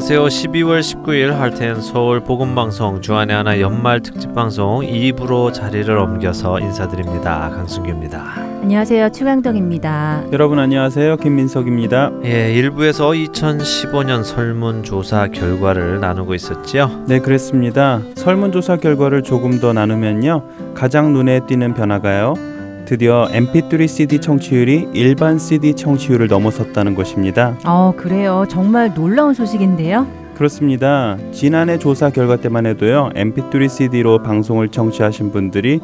[0.00, 0.24] 안녕하세요.
[0.24, 7.50] 12월 19일 할텐 서울 복음 방송 주안의 하나 연말 특집 방송 2부로 자리를 옮겨서 인사드립니다.
[7.50, 8.18] 강승규입니다.
[8.62, 9.10] 안녕하세요.
[9.10, 10.24] 추강덕입니다.
[10.32, 11.18] 여러분 안녕하세요.
[11.18, 12.12] 김민석입니다.
[12.24, 17.04] 예, 1부에서 2015년 설문 조사 결과를 나누고 있었죠.
[17.06, 18.00] 네, 그랬습니다.
[18.14, 20.72] 설문 조사 결과를 조금 더 나누면요.
[20.72, 22.59] 가장 눈에 띄는 변화가요.
[22.90, 27.56] 드디어 MP3 CD 청취율이 일반 CD 청취율을 넘어섰다는 것입니다.
[27.64, 28.44] 어, 그래요.
[28.50, 30.08] 정말 놀라운 소식인데요.
[30.34, 31.16] 그렇습니다.
[31.30, 33.10] 지난해 조사 결과 때만 해도요.
[33.14, 35.78] MP3 CD로 방송을 청취하신 분들이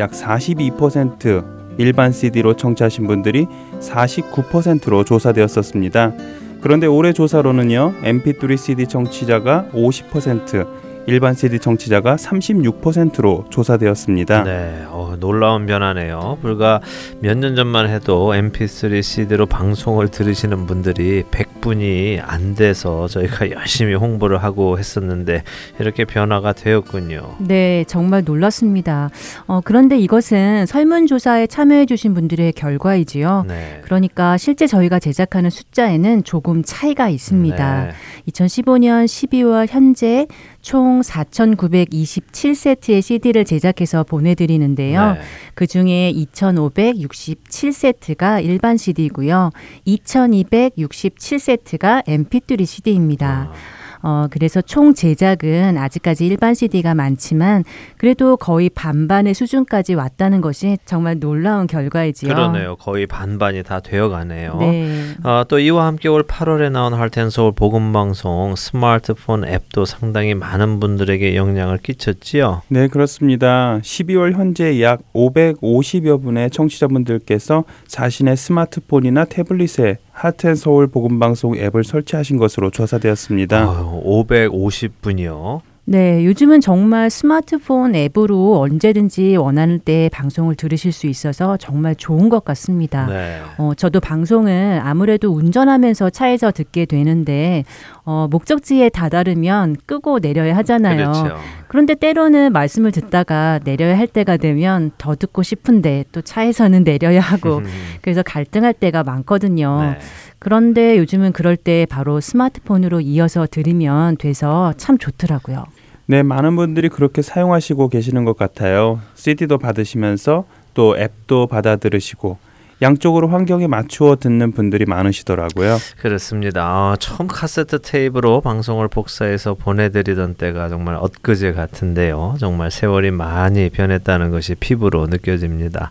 [0.00, 1.44] 약 42%,
[1.78, 3.46] 일반 CD로 청취하신 분들이
[3.78, 6.12] 49%로 조사되었었습니다.
[6.60, 7.94] 그런데 올해 조사로는요.
[8.02, 10.66] MP3 CD 청취자가 50%,
[11.08, 14.42] 일반 CD 청취자가 36%로 조사되었습니다.
[14.44, 16.36] 네, 어, 놀라운 변화네요.
[16.42, 16.82] 불과
[17.20, 24.42] 몇 년 전만 해도 MP3 CD로 방송을 들으시는 분들이 100분이 안 돼서 저희가 열심히 홍보를
[24.42, 25.44] 하고 했었는데
[25.80, 27.36] 이렇게 변화가 되었군요.
[27.38, 29.08] 네, 정말 놀랐습니다.
[29.46, 33.46] 어, 그런데 이것은 설문조사에 참여해주신 분들의 결과이지요.
[33.48, 33.80] 네.
[33.82, 37.84] 그러니까 실제 저희가 제작하는 숫자에는 조금 차이가 있습니다.
[37.86, 37.92] 네.
[38.30, 40.26] 2015년 12월 현재
[40.68, 45.14] 총 4,927세트의 CD를 제작해서 보내드리는데요.
[45.14, 45.20] 네.
[45.54, 49.50] 그 중에 2,567세트가 일반 CD이고요.
[49.86, 53.50] 2,267세트가 MP3 CD입니다.
[53.50, 53.77] 아.
[54.02, 57.64] 어, 그래서 총 제작은 아직까지 일반 CD가 많지만
[57.96, 62.32] 그래도 거의 반반의 수준까지 왔다는 것이 정말 놀라운 결과이지요.
[62.32, 62.76] 그러네요.
[62.76, 64.56] 거의 반반이 다 되어가네요.
[64.58, 65.04] 네.
[65.24, 71.78] 어, 또 이와 함께 올 8월에 나온 할텐서울 복음방송 스마트폰 앱도 상당히 많은 분들에게 영향을
[71.78, 72.62] 끼쳤지요.
[72.68, 73.78] 네, 그렇습니다.
[73.82, 82.38] 12월 현재 약 550여 분의 청취자분들께서 자신의 스마트폰이나 태블릿에 하트앤 서울 복음 방송 앱을 설치하신
[82.38, 83.70] 것으로 조사되었습니다.
[83.70, 85.60] 어, 550분이요.
[85.84, 92.44] 네, 요즘은 정말 스마트폰 앱으로 언제든지 원하는 때 방송을 들으실 수 있어서 정말 좋은 것
[92.44, 93.06] 같습니다.
[93.06, 93.40] 네.
[93.56, 97.64] 어, 저도 방송을 아무래도 운전하면서 차에서 듣게 되는데
[98.04, 101.12] 어, 목적지에 다다르면 끄고 내려야 하잖아요.
[101.12, 101.36] 그렇죠.
[101.68, 107.62] 그런데 때로는 말씀을 듣다가 내려야 할 때가 되면 더 듣고 싶은데 또 차에서는 내려야 하고
[108.02, 109.82] 그래서 갈등할 때가 많거든요.
[109.82, 109.98] 네.
[110.38, 115.64] 그런데 요즘은 그럴 때 바로 스마트폰으로 이어서 들으면 돼서 참 좋더라고요.
[116.06, 119.00] 네, 많은 분들이 그렇게 사용하시고 계시는 것 같아요.
[119.14, 122.38] CD도 받으시면서 또 앱도 받아 들으시고
[122.80, 125.78] 양쪽으로 환경에 맞추어 듣는 분들이 많으시더라고요.
[125.98, 126.64] 그렇습니다.
[126.64, 132.36] 아, 처음 카세트 테이프로 방송을 복사해서 보내드리던 때가 정말 엊그제 같은데요.
[132.38, 135.90] 정말 세월이 많이 변했다는 것이 피부로 느껴집니다.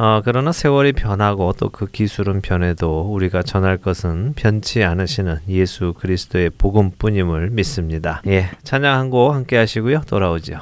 [0.00, 6.50] 어, 그러나 세월이 변하고 또 그 기술은 변해도 우리가 전할 것은 변치 않으시는 예수 그리스도의
[6.50, 8.22] 복음뿐임을 믿습니다.
[8.28, 10.02] 예, 찬양 한 곡 함께 하시고요.
[10.06, 10.60] 돌아오죠.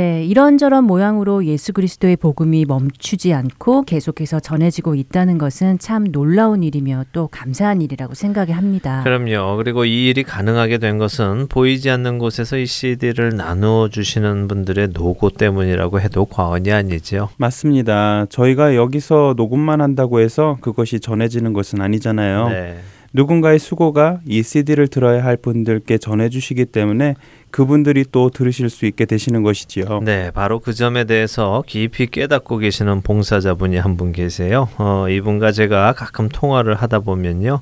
[0.00, 7.28] 이런저런 모양으로 예수 그리스도의 복음이 멈추지 않고 계속해서 전해지고 있다는 것은 참 놀라운 일이며 또
[7.28, 9.02] 감사한 일이라고 생각이 합니다.
[9.04, 9.56] 그럼요.
[9.56, 15.30] 그리고 이 일이 가능하게 된 것은 보이지 않는 곳에서 이 CD를 나누어 주시는 분들의 노고
[15.30, 17.30] 때문이라고 해도 과언이 아니지요.
[17.36, 18.26] 맞습니다.
[18.28, 22.48] 저희가 여기서 녹음만 한다고 해서 그것이 전해지는 것은 아니잖아요.
[22.48, 22.76] 네.
[23.14, 27.14] 누군가의 수고가 이 CD를 들어야 할 분들께 전해주시기 때문에
[27.52, 30.00] 그분들이 또 들으실 수 있게 되시는 것이지요.
[30.02, 34.68] 네, 바로 그 점에 대해서 깊이 깨닫고 계시는 봉사자분이 한 분 계세요.
[34.78, 37.60] 어, 이분과 제가 가끔 통화를 하다 보면요.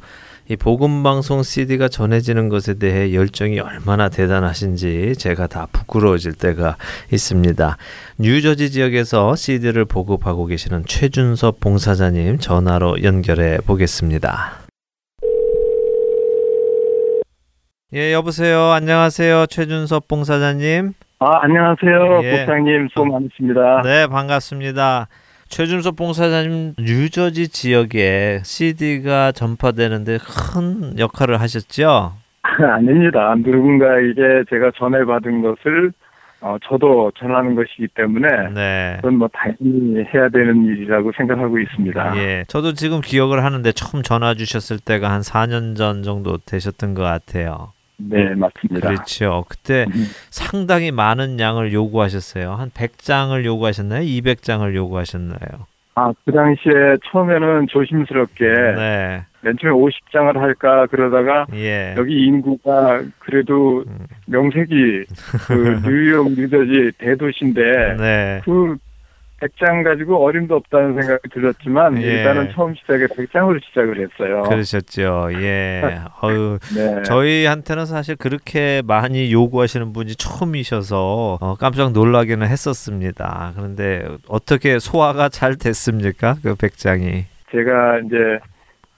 [0.48, 6.76] 이 복음 방송 CD가 전해지는 것에 대해 열정이 얼마나 대단하신지 제가 다 부끄러워질 때가
[7.12, 7.76] 있습니다.
[8.18, 14.61] 뉴저지 지역에서 CD를 보급하고 계시는 최준섭 봉사자님 전화로 연결해 보겠습니다.
[17.94, 18.70] 예, 여보세요.
[18.70, 19.44] 안녕하세요.
[19.50, 20.94] 최준섭 봉사자님.
[21.18, 22.20] 아, 안녕하세요.
[22.22, 22.38] 예.
[22.38, 23.82] 목사님, 수고 많으십니다.
[23.82, 25.08] 네, 반갑습니다.
[25.48, 32.14] 최준섭 봉사자님 뉴저지 지역에 CD가 전파되는데 큰 역할을 하셨죠?
[32.42, 33.34] 아닙니다.
[33.36, 35.92] 누군가에게 제가 전해받은 것을
[36.40, 38.96] 어, 저도 전하는 것이기 때문에 네.
[38.96, 42.16] 그건 뭐 당연히 해야 되는 일이라고 생각하고 있습니다.
[42.16, 42.44] 예.
[42.48, 47.72] 저도 지금 기억을 하는데 처음 전화 주셨을 때가 한 4년 전 정도 되셨던 것 같아요.
[48.08, 48.88] 네, 맞습니다.
[48.88, 49.44] 그렇죠.
[49.48, 50.06] 그때 음.
[50.30, 52.52] 상당히 많은 양을 요구하셨어요.
[52.52, 54.02] 한 100장을 요구하셨나요?
[54.02, 55.66] 200장을 요구하셨나요?
[55.94, 56.72] 아, 그 당시에
[57.10, 58.44] 처음에는 조심스럽게
[58.76, 59.24] 네.
[59.42, 61.94] 맨 처음에 50장을 할까 그러다가 예.
[61.98, 64.06] 여기 인구가 그래도 음.
[64.26, 65.04] 명색이
[65.48, 68.40] 그 뉴욕, 뉴저지 대도시인데 네.
[68.44, 68.76] 그
[69.42, 72.18] 100장 가지고 어림도 없다는 생각이 들었지만 예.
[72.18, 74.42] 일단은 처음 시작에 100장으로 시작을 했어요.
[74.42, 75.28] 그러셨죠.
[75.34, 75.82] 예.
[76.22, 77.02] 어유 네.
[77.02, 83.52] 저희한테는 사실 그렇게 많이 요구하시는 분이 처음이셔서 어, 깜짝 놀라기는 했었습니다.
[83.56, 86.36] 그런데 어떻게 소화가 잘 됐습니까?
[86.42, 87.24] 그 백장이.
[87.50, 88.38] 제가 이제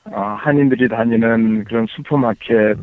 [0.04, 2.76] 어, 한인들이 다니는 그런 슈퍼마켓에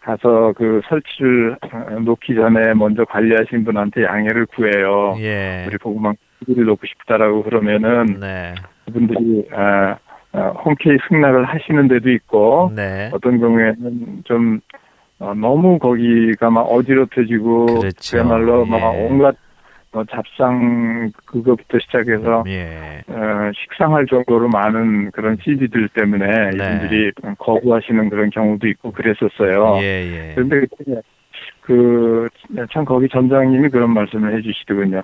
[0.00, 5.16] 가서 그 설치를 어, 놓기 전에 먼저 관리하신 분한테 양해를 구해요.
[5.18, 5.64] 예.
[5.66, 8.54] 우리 보고만 TV를 놓고 싶다라고 그러면은 네.
[8.84, 9.96] 그분들이 아,
[10.32, 13.10] 아, 홈케이 승낙을 하시는 데도 있고 네.
[13.12, 14.60] 어떤 경우에는 좀
[15.18, 18.16] 어, 너무 거기가 막 어지럽혀지고 그렇죠.
[18.16, 18.70] 그야말로 예.
[18.70, 19.36] 막 온갖
[19.92, 23.02] 뭐 잡상 그거부터 시작해서 예.
[23.08, 26.56] 어, 식상할 정도로 많은 그런 CD들 때문에 네.
[26.56, 29.78] 이분들이 거부하시는 그런 경우도 있고 그랬었어요.
[29.80, 30.34] 예, 예.
[30.34, 30.66] 그런데
[31.62, 35.02] 그참 거기 전장님이 그런 말씀을 해주시더군요.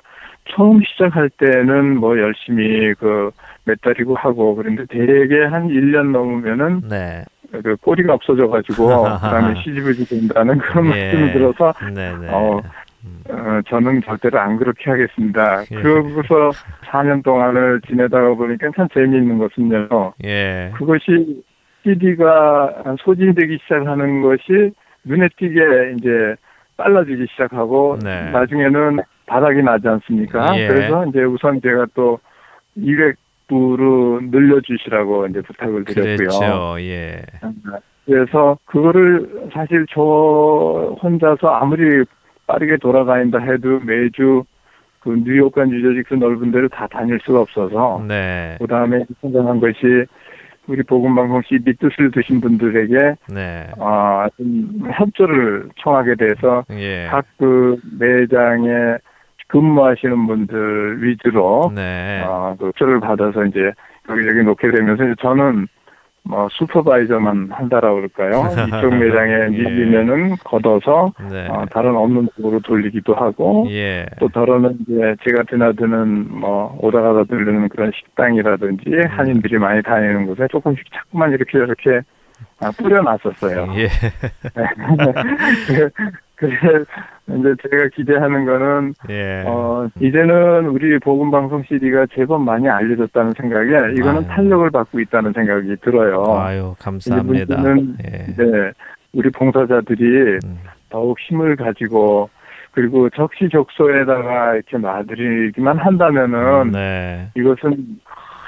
[0.48, 3.30] 처음 시작할 때는 뭐 열심히 그
[3.64, 7.24] 몇 달이고 하고 그런데 대개 한 1년 넘으면은 네.
[7.62, 8.88] 그 꼬리가 없어져 가지고
[9.20, 10.88] 그다음에 시집을 된다는 그런 예.
[10.88, 12.28] 말씀을 들어서 네, 네.
[12.28, 12.60] 어,
[13.28, 15.62] 어, 저는 절대로 안 그렇게 하겠습니다.
[15.70, 15.74] 예.
[15.76, 16.50] 그러고서
[16.86, 20.14] 4년 동안을 지내다가 보니까 참 재미있는 것은요.
[20.24, 20.72] 예.
[20.76, 21.42] 그것이
[21.84, 24.72] CD가 소진되기 시작하는 것이
[25.04, 26.34] 눈에 띄게 이제
[26.76, 28.30] 빨라지기 시작하고 네.
[28.30, 29.00] 나중에는
[29.32, 30.58] 바닥이 나지 않습니까?
[30.58, 30.68] 예.
[30.68, 32.18] 그래서 이제 우선 제가 또
[32.76, 36.16] 200부로 늘려주시라고 이제 부탁을 드렸고요.
[36.16, 36.76] 그랬죠.
[36.80, 37.22] 예.
[38.04, 42.04] 그래서 그거를 사실 저 혼자서 아무리
[42.46, 44.44] 빠르게 돌아다닌다 해도 매주
[45.00, 48.56] 그 뉴욕과 뉴저지 그 넓은 데를 다 다닐 수가 없어서 네.
[48.60, 50.04] 그 다음에 생각한 것이
[50.68, 53.66] 우리 복음방송 CD 뜻을 드신 분들에게 네.
[53.80, 57.06] 아, 좀 협조를 청하게 돼서 예.
[57.10, 58.98] 각그 매장에
[59.52, 62.24] 근무하시는 분들 위주로 네.
[62.26, 63.70] 어, 그 협조를 받아서 이제
[64.08, 65.68] 여기저기 놓게 되면서 이제 저는
[66.24, 68.48] 뭐 슈퍼바이저만 한다라고 그럴까요?
[68.66, 69.48] 이쪽 매장에 예.
[69.48, 71.48] 밀리면은 걷어서 네.
[71.48, 74.06] 어, 다른 없는 쪽으로 돌리기도 하고 예.
[74.18, 79.02] 또 다른은 이제 제가 드나드는 뭐 오다 가다 들르는 그런 식당이라든지 음.
[79.06, 82.00] 한인들이 많이 다니는 곳에 조금씩 자꾸만 이렇게 이렇게
[82.60, 83.74] 아, 뿌려놨었어요.
[83.76, 83.88] 예.
[86.36, 86.84] 그- 그래
[87.28, 89.44] 이제 제가 기대하는 거는 예.
[89.46, 94.28] 어 이제는 우리 복음 방송 CD가 제법 많이 알려졌다는 생각에 이거는 아유.
[94.28, 96.24] 탄력을 받고 있다는 생각이 들어요.
[96.38, 97.44] 아유, 감사합니다.
[97.44, 98.10] 이제 문제는 예.
[98.36, 98.72] 네,
[99.12, 100.58] 우리 봉사자들이 음.
[100.90, 102.28] 더욱 힘을 가지고
[102.72, 107.28] 그리고 적시적소에다가 이렇게 놔드리기만 한다면은 네.
[107.36, 107.76] 이것은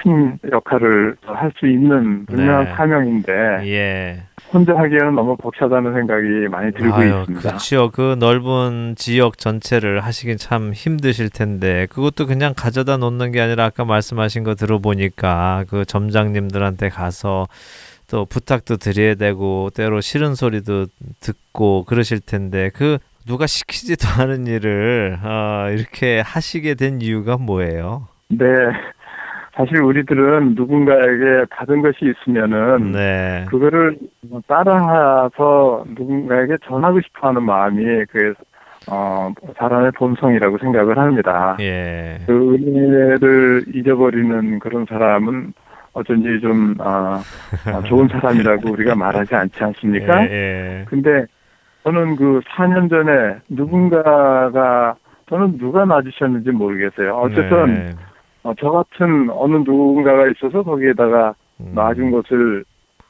[0.04, 2.74] 큰 역할을 할 수 있는 분명한 네.
[2.74, 3.32] 사명인데
[3.66, 4.22] 예.
[4.52, 7.48] 혼자 하기에는 너무 벅차다는 생각이 많이 들고 아유, 있습니다.
[7.48, 7.90] 그렇죠.
[7.90, 13.84] 그 넓은 지역 전체를 하시긴 참 힘드실 텐데 그것도 그냥 가져다 놓는 게 아니라 아까
[13.84, 17.46] 말씀하신 거 들어보니까 그 점장님들한테 가서
[18.10, 20.86] 또 부탁도 드려야 되고 때로 싫은 소리도
[21.20, 28.08] 듣고 그러실 텐데 그 누가 시키지도 않은 일을 어, 이렇게 하시게 된 이유가 뭐예요?
[28.28, 28.46] 네.
[29.54, 33.44] 사실 우리들은 누군가에게 받은 것이 있으면은 네.
[33.48, 33.96] 그거를
[34.48, 38.34] 따라서 누군가에게 전하고 싶어하는 마음이 그
[38.90, 41.56] 어, 사람의 본성이라고 생각을 합니다.
[41.60, 42.18] 예.
[42.26, 45.54] 그 은혜를 잊어버리는 그런 사람은
[45.92, 47.20] 어쩐지 좀 어,
[47.72, 50.26] 어, 좋은 사람이라고 우리가 말하지 않지 않습니까?
[50.26, 50.84] 예, 예.
[50.88, 51.24] 근데
[51.84, 54.96] 저는 그 4년 전에 누군가가
[55.28, 57.14] 저는 누가 놔주셨는지 모르겠어요.
[57.14, 57.90] 어쨌든 네.
[58.44, 61.72] 어, 저 같은 어느 누군가가 있어서 거기에다가 음.
[61.74, 62.64] 놔준 것을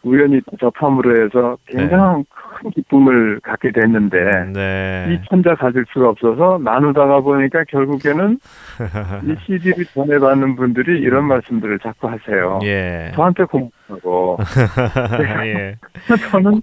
[0.04, 5.06] 우연히 접함으로 해서 굉장히 큰 기쁨을 갖게 됐는데 네.
[5.08, 8.38] 이 혼자 가질 수가 없어서 나누다가 보니까 결국에는
[9.24, 12.60] 이 CD를 전해받는 분들이 이런 말씀들을 자꾸 하세요.
[12.64, 13.12] 예.
[13.14, 14.38] 저한테 고맙다고.
[15.46, 15.76] 예.
[16.30, 16.60] 저는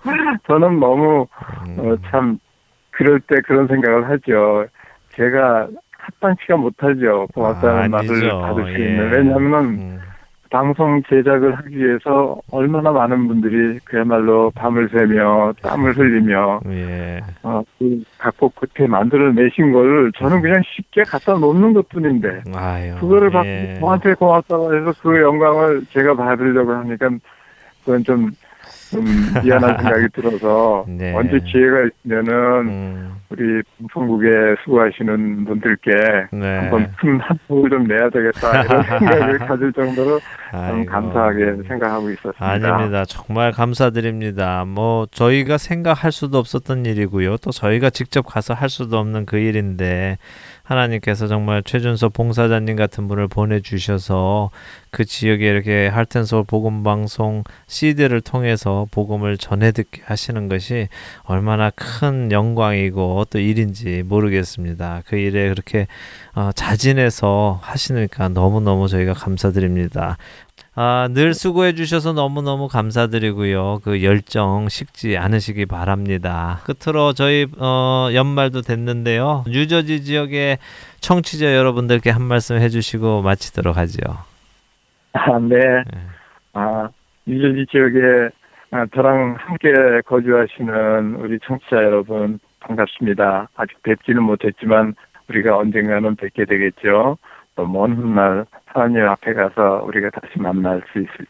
[0.48, 1.28] 저는 너무
[1.68, 1.80] 음.
[1.80, 2.38] 어, 참
[2.92, 4.66] 그럴 때 그런 생각을 하죠.
[5.16, 5.68] 제가
[6.02, 7.28] 합당치가 못하죠.
[7.34, 8.30] 고맙다는 아, 말을.
[8.30, 8.90] 받을 수 예.
[8.90, 9.12] 있는.
[9.12, 10.00] 왜냐하면 음.
[10.50, 17.22] 방송 제작을 하기 위해서 얼마나 많은 분들이 그야말로 밤을 새며 땀을 흘리며 예.
[17.42, 22.96] 어, 그 각국 끝에 만들어내신 걸 저는 그냥 쉽게 갖다 놓는 것뿐인데 아유.
[23.00, 23.78] 그거를 받고 예.
[23.80, 27.10] 저한테 고맙다고 해서 그 영광을 제가 받으려고 하니까
[27.86, 28.32] 그건 좀,
[28.92, 29.06] 좀
[29.44, 31.14] 미안한 생각이 들어서 네.
[31.16, 32.34] 언제 기회가 있으면은
[32.68, 33.12] 음.
[33.30, 34.28] 우리 방송국에
[34.64, 35.92] 수고하시는 분들께
[36.34, 36.58] 네.
[36.58, 40.20] 한번 큰한 폭을 좀 내야 되겠다 이런 생각을 가질 정도로
[40.54, 40.86] 좀.
[40.86, 42.46] 감사하게 생각하고 있었습니다.
[42.46, 43.06] 아닙니다.
[43.06, 44.66] 정말 감사드립니다.
[44.66, 47.38] 뭐 저희가 생각할 수도 없었던 일이고요.
[47.38, 50.18] 또 저희가 직접 가서 할 수도 없는 그 일인데
[50.72, 54.52] 하나님께서 정말 최준서 봉사자님 같은 분을 보내주셔서
[54.90, 60.88] 그 지역에 이렇게 할텐서울 복음 방송 CD를 통해서 복음을 전해 듣게 하시는 것이
[61.24, 65.02] 얼마나 큰 영광이고 또 일인지 모르겠습니다.
[65.06, 65.88] 그 일에 그렇게
[66.34, 70.18] 어, 자진해서 하시니까 너무너무 저희가 감사드립니다.
[70.84, 73.82] 아, 늘 수고해 주셔서 너무너무 감사드리고요.
[73.84, 76.58] 그 열정 식지 않으시기 바랍니다.
[76.66, 79.44] 끝으로 저희 어, 연말도 됐는데요.
[79.48, 80.58] 뉴저지 지역의
[81.00, 84.02] 청취자 여러분들께 한 말씀 해 주시고 마치도록 하죠.
[85.14, 85.60] 아, 네.
[86.54, 86.90] 아,
[87.28, 88.30] 뉴저지 지역에
[88.72, 89.72] 아, 저랑 함께
[90.08, 93.50] 거주하시는 우리 청취자 여러분 반갑습니다.
[93.56, 94.96] 아직 뵙지는 못했지만
[95.30, 97.20] 우리가 언젠가는 뵙게 되겠죠.
[97.56, 101.26] 또 먼 훗날 하나님 앞에 가서 우리가 다시 만날 수 있을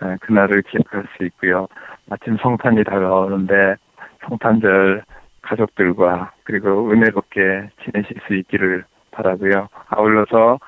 [0.00, 1.66] 아, 그날을 기억할 수 있고요.
[2.06, 3.76] 마침 성탄이 다가오는데
[4.26, 5.02] 성탄절
[5.42, 9.68] 가족들과 그리고 은혜롭게 지내실 수 있기를 바라고요.
[9.88, 10.58] 아울러서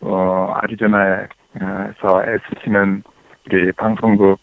[0.00, 3.02] 어, 아리조나에서 애쓰시는
[3.46, 4.38] 우리 방송국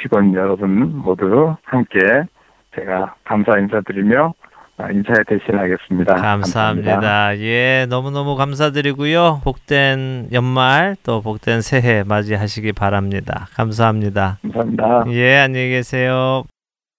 [0.00, 1.98] 직원 여러분 모두 함께
[2.74, 4.39] 제가 감사 인사드리며 아,
[4.90, 6.14] 인사에 대신하겠습니다.
[6.14, 7.38] 감사합니다.
[7.38, 9.40] 예, 너무너무 감사드리고요.
[9.44, 13.48] 복된 연말 또 복된 새해 맞이하시기 바랍니다.
[13.54, 14.38] 감사합니다.
[14.42, 15.04] 감사합니다.
[15.08, 16.44] 예, 안녕히 계세요.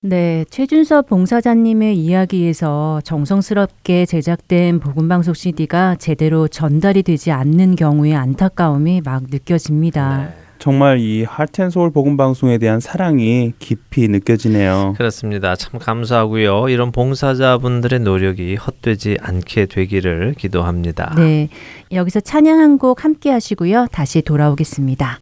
[0.03, 9.23] 네, 최준섭 봉사자님의 이야기에서 정성스럽게 제작된 복음방송 CD가 제대로 전달이 되지 않는 경우의 안타까움이 막
[9.29, 10.29] 느껴집니다.
[10.62, 14.94] 정말 이 하트앤소울 복음 방송에 대한 사랑이 깊이 느껴지네요.
[14.96, 15.56] 그렇습니다.
[15.56, 16.70] 참 감사하고요.
[16.70, 21.15] 이런 봉사자분들의 노력이 헛되지 않게 되기를 기도합니다.
[21.18, 21.50] 네,
[21.91, 23.88] 여기서 찬양 한 곡 함께 하시고요.
[23.91, 25.20] 다시 돌아오겠습니다.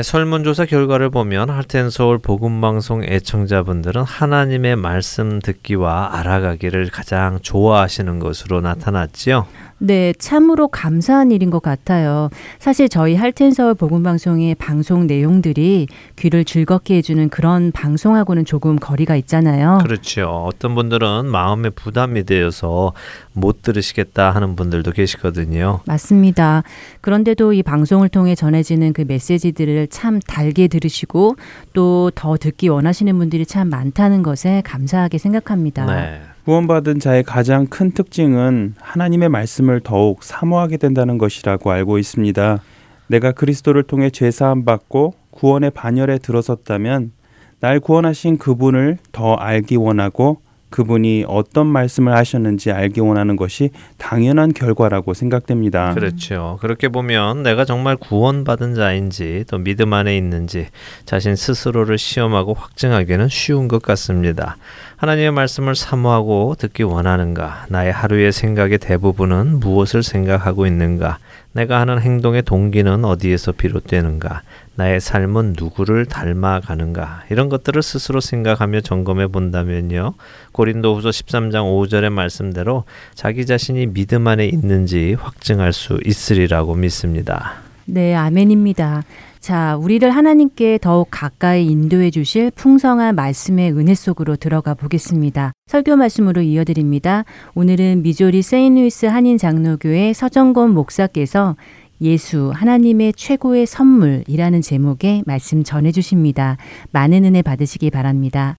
[0.00, 9.46] 네, 설문조사 결과를 보면 할텐서울 복음방송 애청자분들은 하나님의 말씀 듣기와 알아가기를 가장 좋아하시는 것으로 나타났지요.
[9.90, 12.30] 네, 참으로 감사한 일인 것 같아요.
[12.60, 19.80] 사실 저희 할텐서울 복음방송의 방송 내용들이 귀를 즐겁게 해주는 그런 방송하고는 조금 거리가 있잖아요.
[19.82, 20.44] 그렇죠.
[20.46, 22.92] 어떤 분들은 마음에 부담이 되어서
[23.32, 25.80] 못 들으시겠다 하는 분들도 계시거든요.
[25.86, 26.62] 맞습니다.
[27.00, 31.34] 그런데도 이 방송을 통해 전해지는 그 메시지들을 참 달게 들으시고
[31.72, 35.86] 또 더 듣기 원하시는 분들이 참 많다는 것에 감사하게 생각합니다.
[35.86, 36.20] 네.
[36.44, 42.62] 구원받은 자의 가장 큰 특징은 하나님의 말씀을 더욱 사모하게 된다는 것이라고 알고 있습니다.
[43.08, 47.12] 내가 그리스도를 통해 죄 사함 받고 구원의 반열에 들어섰다면
[47.60, 55.14] 날 구원하신 그분을 더 알기 원하고 그분이 어떤 말씀을 하셨는지 알기 원하는 것이 당연한 결과라고
[55.14, 55.92] 생각됩니다.
[55.94, 56.58] 그렇죠.
[56.60, 60.68] 그렇게 보면 내가 정말 구원받은 자인지 또 믿음 안에 있는지
[61.04, 64.56] 자신 스스로를 시험하고 확증하기는 쉬운 것 같습니다.
[64.96, 67.66] 하나님의 말씀을 사모하고 듣기 원하는가?
[67.68, 71.18] 나의 하루의 생각의 대부분은 무엇을 생각하고 있는가?
[71.52, 74.42] 내가 하는 행동의 동기는 어디에서 비롯되는가?
[74.76, 77.24] 나의 삶은 누구를 닮아가는가?
[77.30, 80.14] 이런 것들을 스스로 생각하며 점검해 본다면요.
[80.52, 87.54] 고린도후서 13장 5절의 말씀대로 자기 자신이 믿음 안에 있는지 확증할 수 있으리라고 믿습니다.
[87.84, 89.04] 네, 아멘입니다.
[89.40, 95.52] 자, 우리를 하나님께 더욱 가까이 인도해 주실 풍성한 말씀의 은혜 속으로 들어가 보겠습니다.
[95.66, 97.24] 설교 말씀으로 이어드립니다.
[97.54, 101.56] 오늘은 미조리 세인루이스 한인 장로교회 서정곤 목사께서
[102.02, 106.56] 예수 하나님의 최고의 선물이라는 제목의 말씀 전해 주십니다.
[106.92, 108.56] 많은 은혜 받으시기 바랍니다.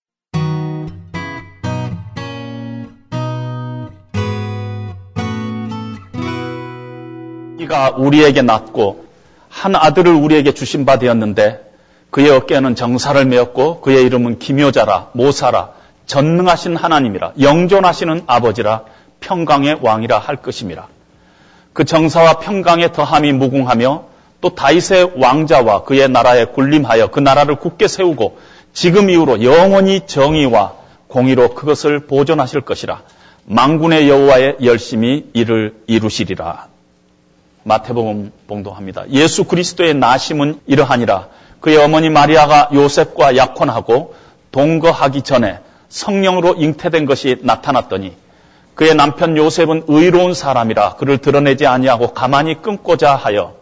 [7.59, 9.05] 이가 우리에게 낳고
[9.49, 11.71] 한 아들을 우리에게 주신 바 되었는데
[12.11, 15.71] 그의 어깨에는 정사를 메었고 그의 이름은 기묘자라 모사라
[16.05, 18.83] 전능하신 하나님이라 영존하시는 아버지라
[19.19, 20.87] 평강의 왕이라 할 것임이라
[21.73, 24.03] 그 정사와 평강의 더함이 무궁하며
[24.41, 28.39] 또 다윗의 왕자와 그의 나라에 군림하여 그 나라를 굳게 세우고
[28.73, 30.73] 지금 이후로 영원히 정의와
[31.07, 33.03] 공의로 그것을 보존하실 것이라
[33.45, 36.71] 망군의 여호와의 열심히 이를 이루시리라
[37.63, 39.09] 마태복음 봉독합니다.
[39.11, 41.27] 예수 그리스도의 나심은 이러하니라.
[41.59, 44.15] 그의 어머니 마리아가 요셉과 약혼하고
[44.51, 48.15] 동거하기 전에 성령으로 잉태된 것이 나타났더니
[48.75, 53.55] 그의 남편 요셉은 의로운 사람이라 그를 드러내지 아니하고 가만히 끊고자 하여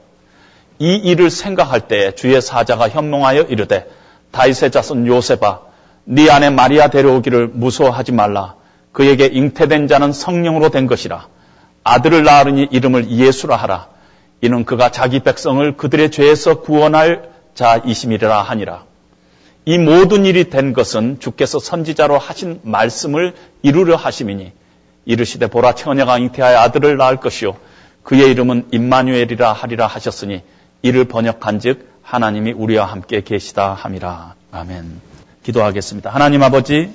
[0.77, 3.87] 이 일을 생각할 때 주의 사자가 현몽하여 이르되
[4.31, 5.59] 다윗의 자손 요셉아
[6.05, 8.55] 네 아내 마리아 데려오기를 무서워하지 말라
[8.91, 11.27] 그에게 잉태된 자는 성령으로 된 것이라
[11.83, 13.87] 아들을 낳으니 이름을 예수라 하라.
[14.41, 18.85] 이는 그가 자기 백성을 그들의 죄에서 구원할 자이심이라 하니라.
[19.65, 24.51] 이 모든 일이 된 것은 주께서 선지자로 하신 말씀을 이루려 하심이니
[25.09, 27.57] 이르시되 보라 처녀가 잉태하여 아들을 낳을 것이요
[28.03, 30.43] 그의 이름은 임마누엘이라 하리라 하셨으니
[30.83, 34.35] 이를 번역한즉 하나님이 우리와 함께 계시다 함이라.
[34.51, 35.01] 아멘.
[35.41, 36.11] 기도하겠습니다.
[36.11, 36.93] 하나님 아버지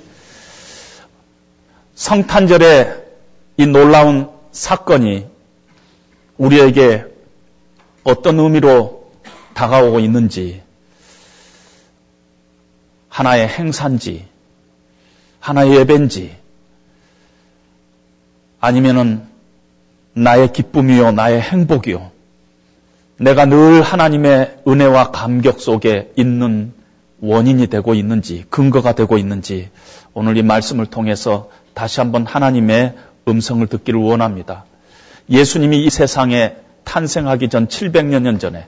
[1.97, 3.05] 성탄절에
[3.57, 5.27] 이 놀라운 사건이
[6.39, 7.07] 우리에게
[8.05, 9.13] 어떤 의미로
[9.55, 10.63] 다가오고 있는지,
[13.09, 14.27] 하나의 행사인지,
[15.41, 16.44] 하나의 예배인지,
[18.65, 19.23] 아니면은
[20.15, 22.11] 나의 기쁨이요, 나의 행복이요,
[23.19, 26.73] 내가 늘 하나님의 은혜와 감격 속에 있는
[27.21, 29.69] 원인이 되고 있는지, 근거가 되고 있는지,
[30.15, 32.95] 오늘 이 말씀을 통해서 다시 한번 하나님의
[33.29, 34.65] 음성을 듣기를 원합니다.
[35.29, 38.67] 예수님이 이 세상에 탄생하기 전 700여 년 전에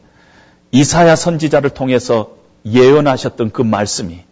[0.72, 4.24] 이사야 선지자를 통해서 예언하셨던 그 말씀이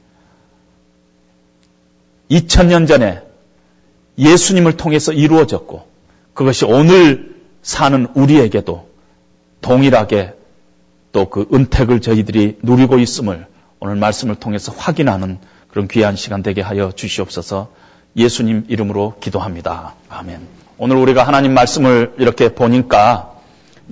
[2.31, 3.23] 2000년 전에
[4.19, 5.87] 예수님을 통해서 이루어졌고
[6.35, 8.89] 그것이 오늘 사는 우리에게도
[9.61, 10.35] 동일하게
[11.13, 13.47] 또 그 은택을 저희들이 누리고 있음을
[13.81, 17.71] 오늘 말씀을 통해서 확인하는 그런 귀한 시간 되게 하여 주시옵소서
[18.17, 19.95] 예수님 이름으로 기도합니다.
[20.09, 20.41] 아멘.
[20.79, 23.33] 오늘 우리가 하나님 말씀을 이렇게 보니까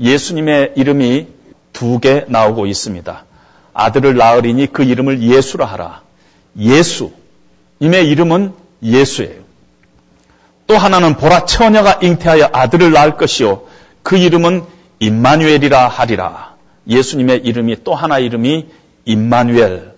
[0.00, 1.28] 예수님의 이름이
[1.72, 3.24] 두 개 나오고 있습니다.
[3.72, 6.02] 아들을 낳으리니 그 이름을 예수라 하라.
[6.58, 7.12] 예수.
[7.80, 9.41] 님의 이름은 예수예요.
[10.72, 13.64] 또 하나는 보라 처녀가 잉태하여 아들을 낳을 것이요.
[14.02, 14.62] 그 이름은
[15.00, 16.54] 임마누엘이라 하리라.
[16.88, 18.68] 예수님의 이름이 또 하나 이름이
[19.04, 19.92] 임마누엘.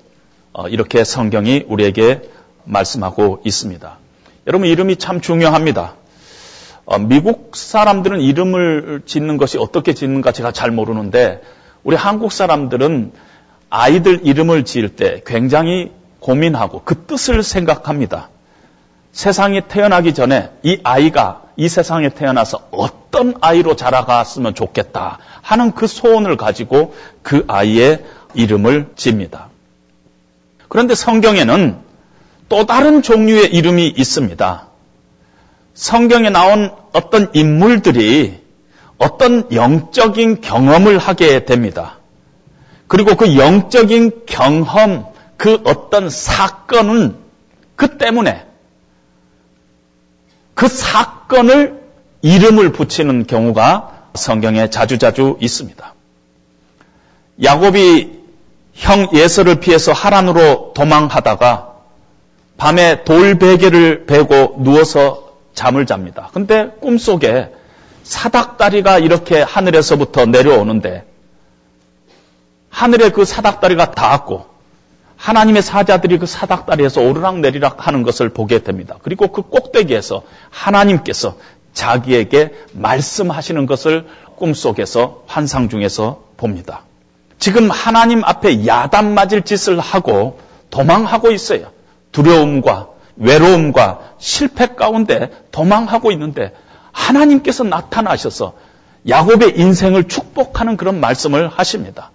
[0.53, 2.23] 어, 이렇게 성경이 우리에게
[2.65, 3.99] 말씀하고 있습니다.
[4.49, 5.95] 여러분 이름이 참 중요합니다.
[6.87, 11.41] 어, 미국 사람들은 이름을 짓는 것이 어떻게 짓는가 제가 잘 모르는데
[11.85, 13.13] 우리 한국 사람들은
[13.71, 18.31] 아이들 이름을 지을 때 굉장히 고민하고 그 뜻을 생각합니다.
[19.15, 26.37] 세상에 태어나기 전에 이 아이가 이 세상에 태어나서 어떤 아이로 자라갔으면 좋겠다 하는 그 소원을
[26.37, 29.49] 가지고 그 아이의 이름을 집니다.
[30.69, 31.77] 그런데 성경에는
[32.49, 34.67] 또 다른 종류의 이름이 있습니다.
[35.75, 38.43] 성경에 나온 어떤 인물들이
[38.99, 41.99] 어떤 영적인 경험을 하게 됩니다.
[42.89, 47.17] 그리고 그 영적인 경험, 그 어떤 사건은
[47.77, 48.54] 그 때문에
[50.55, 51.83] 그 사건을
[52.23, 55.95] 이름을 붙이는 경우가 성경에 자주자주 있습니다.
[57.43, 58.23] 야곱이
[58.75, 61.75] 형 예서를 피해서 하란으로 도망하다가
[62.57, 66.31] 밤에 돌베개를 베고 누워서 잠을 잡니다.
[66.33, 67.51] 근데 꿈속에
[68.03, 71.05] 사닥다리가 이렇게 하늘에서부터 내려오는데
[72.71, 74.54] 하늘에 그 사닥다리가 닿았고
[75.17, 78.97] 하나님의 사자들이 그 사닥다리에서 오르락 내리락 하는 것을 보게 됩니다.
[79.03, 81.37] 그리고 그 꼭대기에서 하나님께서
[81.73, 86.83] 자기에게 말씀하시는 것을 꿈속에서 환상 중에서 봅니다.
[87.39, 91.67] 지금 하나님 앞에 야단 맞을 짓을 하고 도망하고 있어요.
[92.13, 96.55] 두려움과 외로움과 실패 가운데 도망하고 있는데
[96.93, 98.55] 하나님께서 나타나셔서
[99.09, 102.11] 야곱의 인생을 축복하는 그런 말씀을 하십니다.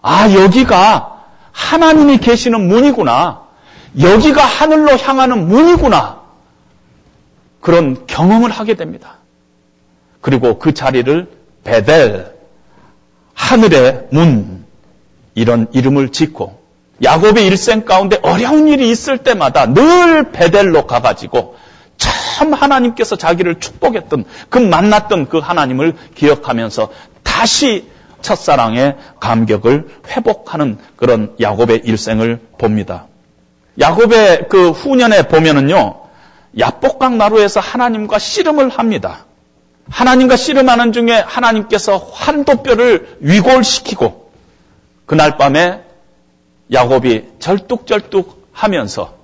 [0.00, 1.19] 아, 여기가
[1.60, 3.42] 하나님이 계시는 문이구나.
[4.00, 6.20] 여기가 하늘로 향하는 문이구나.
[7.60, 9.18] 그런 경험을 하게 됩니다.
[10.20, 11.28] 그리고 그 자리를
[11.62, 12.32] 베델,
[13.34, 14.64] 하늘의 문,
[15.34, 16.60] 이런 이름을 짓고
[17.02, 21.56] 야곱의 일생 가운데 어려운 일이 있을 때마다 늘 베델로 가가지고
[21.96, 26.90] 참 하나님께서 자기를 축복했던 그 만났던 그 하나님을 기억하면서
[27.22, 27.86] 다시
[28.22, 33.06] 첫사랑의 감격을 회복하는 그런 야곱의 일생을 봅니다.
[33.78, 36.00] 야곱의 그 후년에 보면은요,
[36.58, 39.26] 야복강 나루에서 하나님과 씨름을 합니다.
[39.88, 44.30] 하나님과 씨름하는 중에 하나님께서 환도뼈를 위골시키고
[45.06, 45.82] 그날 밤에
[46.72, 49.14] 야곱이 절뚝절뚝 하면서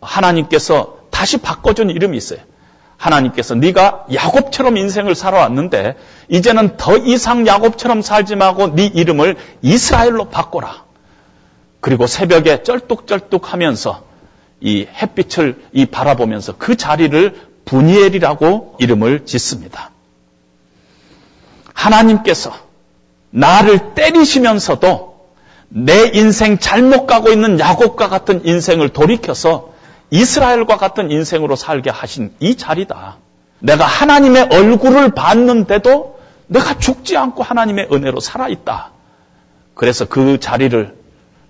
[0.00, 2.40] 하나님께서 다시 바꿔준 이름이 있어요.
[3.02, 5.96] 하나님께서 네가 야곱처럼 인생을 살아왔는데
[6.28, 10.84] 이제는 더 이상 야곱처럼 살지 말고 네 이름을 이스라엘로 바꿔라.
[11.80, 14.04] 그리고 새벽에 쩔뚝쩔뚝 하면서
[14.60, 17.34] 이 햇빛을 이 바라보면서 그 자리를
[17.64, 19.90] 분이엘이라고 이름을 짓습니다.
[21.74, 22.54] 하나님께서
[23.30, 25.12] 나를 때리시면서도
[25.70, 29.71] 내 인생 잘못 가고 있는 야곱과 같은 인생을 돌이켜서
[30.12, 33.16] 이스라엘과 같은 인생으로 살게 하신 이 자리다.
[33.60, 38.90] 내가 하나님의 얼굴을 봤는데도 내가 죽지 않고 하나님의 은혜로 살아있다.
[39.74, 40.94] 그래서 그 자리를,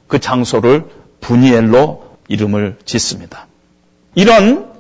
[0.07, 0.85] 그 장소를
[1.21, 3.49] 분이엘로 이름을 짓습니다.
[4.15, 4.71] 이런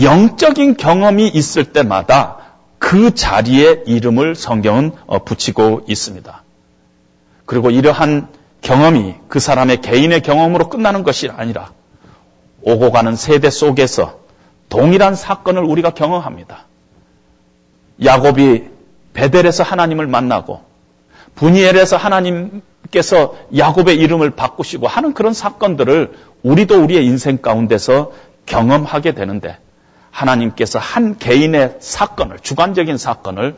[0.00, 2.38] 영적인 경험이 있을 때마다
[2.78, 6.42] 그 자리에 이름을 성경은 어, 붙이고 있습니다.
[7.44, 8.28] 그리고 이러한
[8.62, 11.70] 경험이 그 사람의 개인의 경험으로 끝나는 것이 아니라
[12.66, 14.18] 오고 가는 세대 속에서
[14.68, 16.66] 동일한 사건을 우리가 경험합니다.
[18.04, 18.64] 야곱이
[19.14, 20.62] 베델에서 하나님을 만나고
[21.36, 28.10] 분이엘에서 하나님께서 야곱의 이름을 바꾸시고 하는 그런 사건들을 우리도 우리의 인생 가운데서
[28.46, 29.58] 경험하게 되는데
[30.10, 33.54] 하나님께서 한 개인의 사건을 주관적인 사건을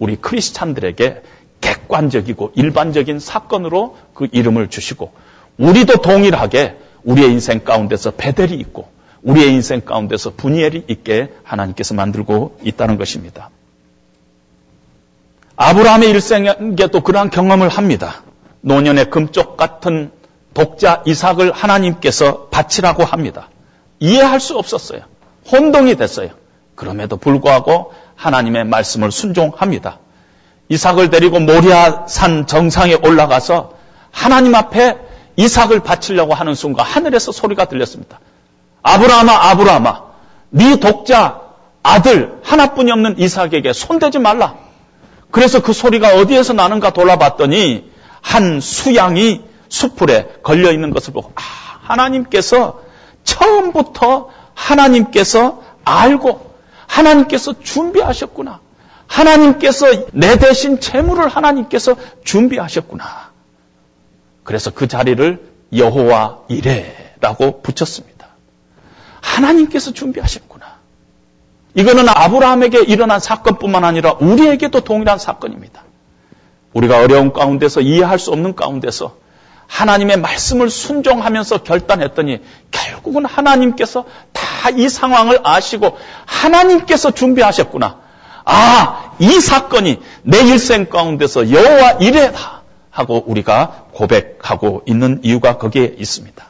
[0.00, 1.22] 우리 크리스찬들에게
[1.60, 5.12] 객관적이고 일반적인 사건으로 그 이름을 주시고
[5.58, 8.88] 우리도 동일하게 우리의 인생 가운데서 베델이 있고
[9.22, 13.50] 우리의 인생 가운데서 분이엘이 있게 하나님께서 만들고 있다는 것입니다.
[15.56, 18.22] 아브라함의 일생에도 그러한 경험을 합니다.
[18.60, 20.12] 노년의 금쪽 같은
[20.54, 23.48] 독자 이삭을 하나님께서 바치라고 합니다.
[23.98, 25.00] 이해할 수 없었어요.
[25.50, 26.30] 혼동이 됐어요.
[26.74, 29.98] 그럼에도 불구하고 하나님의 말씀을 순종합니다.
[30.68, 33.74] 이삭을 데리고 모리아산 정상에 올라가서
[34.10, 34.96] 하나님 앞에
[35.38, 38.18] 이삭을 바치려고 하는 순간 하늘에서 소리가 들렸습니다.
[38.82, 40.02] 아브라함아 아브라함아
[40.50, 41.40] 네 독자
[41.84, 44.56] 아들 하나뿐이 없는 이삭에게 손대지 말라.
[45.30, 47.88] 그래서 그 소리가 어디에서 나는가 돌아봤더니
[48.20, 51.40] 한 수양이 수풀에 걸려 있는 것을 보고 아
[51.82, 52.80] 하나님께서
[53.22, 56.52] 처음부터 하나님께서 알고
[56.88, 58.58] 하나님께서 준비하셨구나.
[59.06, 63.27] 하나님께서 내 대신 재물을 하나님께서 준비하셨구나.
[64.48, 68.28] 그래서 그 자리를 여호와 이레라고 붙였습니다.
[69.20, 70.64] 하나님께서 준비하셨구나.
[71.74, 75.82] 이거는 아브라함에게 일어난 사건뿐만 아니라 우리에게도 동일한 사건입니다.
[76.72, 79.16] 우리가 어려운 가운데서 이해할 수 없는 가운데서
[79.66, 87.96] 하나님의 말씀을 순종하면서 결단했더니 결국은 하나님께서 다 이 상황을 아시고 하나님께서 준비하셨구나.
[88.46, 96.46] 아, 이 사건이 내 일생 가운데서 여호와 이래다 하고 우리가 고백하고 있는 이유가 거기에 있습니다.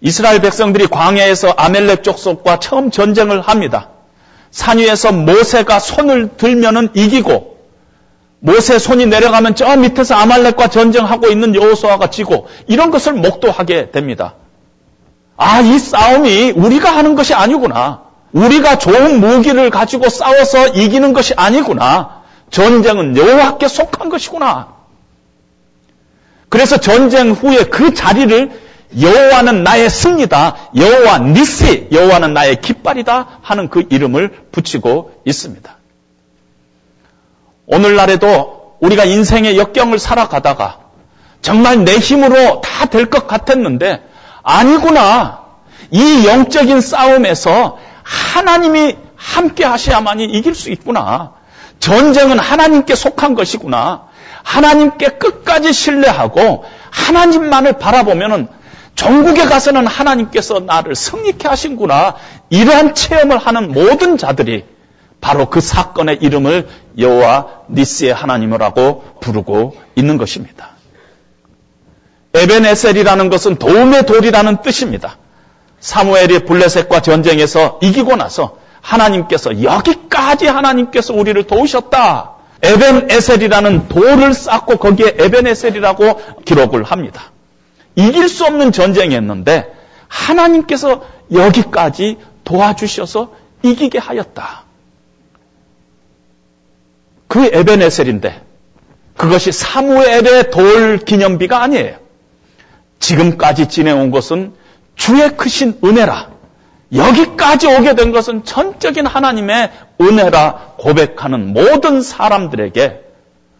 [0.00, 3.88] 이스라엘 백성들이 광야에서 아멜렉 족속과 처음 전쟁을 합니다.
[4.52, 7.58] 산 위에서 모세가 손을 들면은 이기고
[8.38, 14.34] 모세 손이 내려가면 저 밑에서 아말렉과 전쟁하고 있는 여호수아가 지고 이런 것을 목도하게 됩니다.
[15.36, 18.02] 아, 이 싸움이 우리가 하는 것이 아니구나.
[18.32, 22.22] 우리가 좋은 무기를 가지고 싸워서 이기는 것이 아니구나.
[22.50, 24.77] 전쟁은 여호와께 속한 것이구나.
[26.48, 28.50] 그래서 전쟁 후에 그 자리를
[29.00, 30.56] 여호와는 나의 승리다.
[30.74, 35.76] 여호와 니시, 여호와는 나의 깃발이다 하는 그 이름을 붙이고 있습니다.
[37.66, 40.78] 오늘날에도 우리가 인생의 역경을 살아가다가
[41.42, 44.02] 정말 내 힘으로 다 될 것 같았는데
[44.42, 45.40] 아니구나.
[45.90, 51.32] 이 영적인 싸움에서 하나님이 함께 하셔야만이 이길 수 있구나.
[51.80, 54.07] 전쟁은 하나님께 속한 것이구나.
[54.42, 58.48] 하나님께 끝까지 신뢰하고 하나님만을 바라보면은
[58.94, 62.16] 전국에 가서는 하나님께서 나를 승리케 하신구나.
[62.50, 64.64] 이러한 체험을 하는 모든 자들이
[65.20, 70.70] 바로 그 사건의 이름을 여호와 니스의 하나님이라고 부르고 있는 것입니다.
[72.34, 75.16] 에벤에셀이라는 것은 도움의 돌이라는 뜻입니다.
[75.80, 82.37] 사무엘이 블레셋과 전쟁에서 이기고 나서 하나님께서 여기까지 하나님께서 우리를 도우셨다.
[82.62, 87.32] 에벤에셀이라는 돌을 쌓고 거기에 에벤에셀이라고 기록을 합니다.
[87.94, 89.72] 이길 수 없는 전쟁이었는데
[90.08, 94.64] 하나님께서 여기까지 도와주셔서 이기게 하였다.
[97.28, 98.42] 그 에벤에셀인데
[99.16, 101.96] 그것이 사무엘의 돌 기념비가 아니에요.
[103.00, 104.54] 지금까지 지내온 것은
[104.96, 106.37] 주의 크신 은혜라.
[106.94, 109.70] 여기까지 오게 된 것은 전적인 하나님의
[110.00, 113.02] 은혜라 고백하는 모든 사람들에게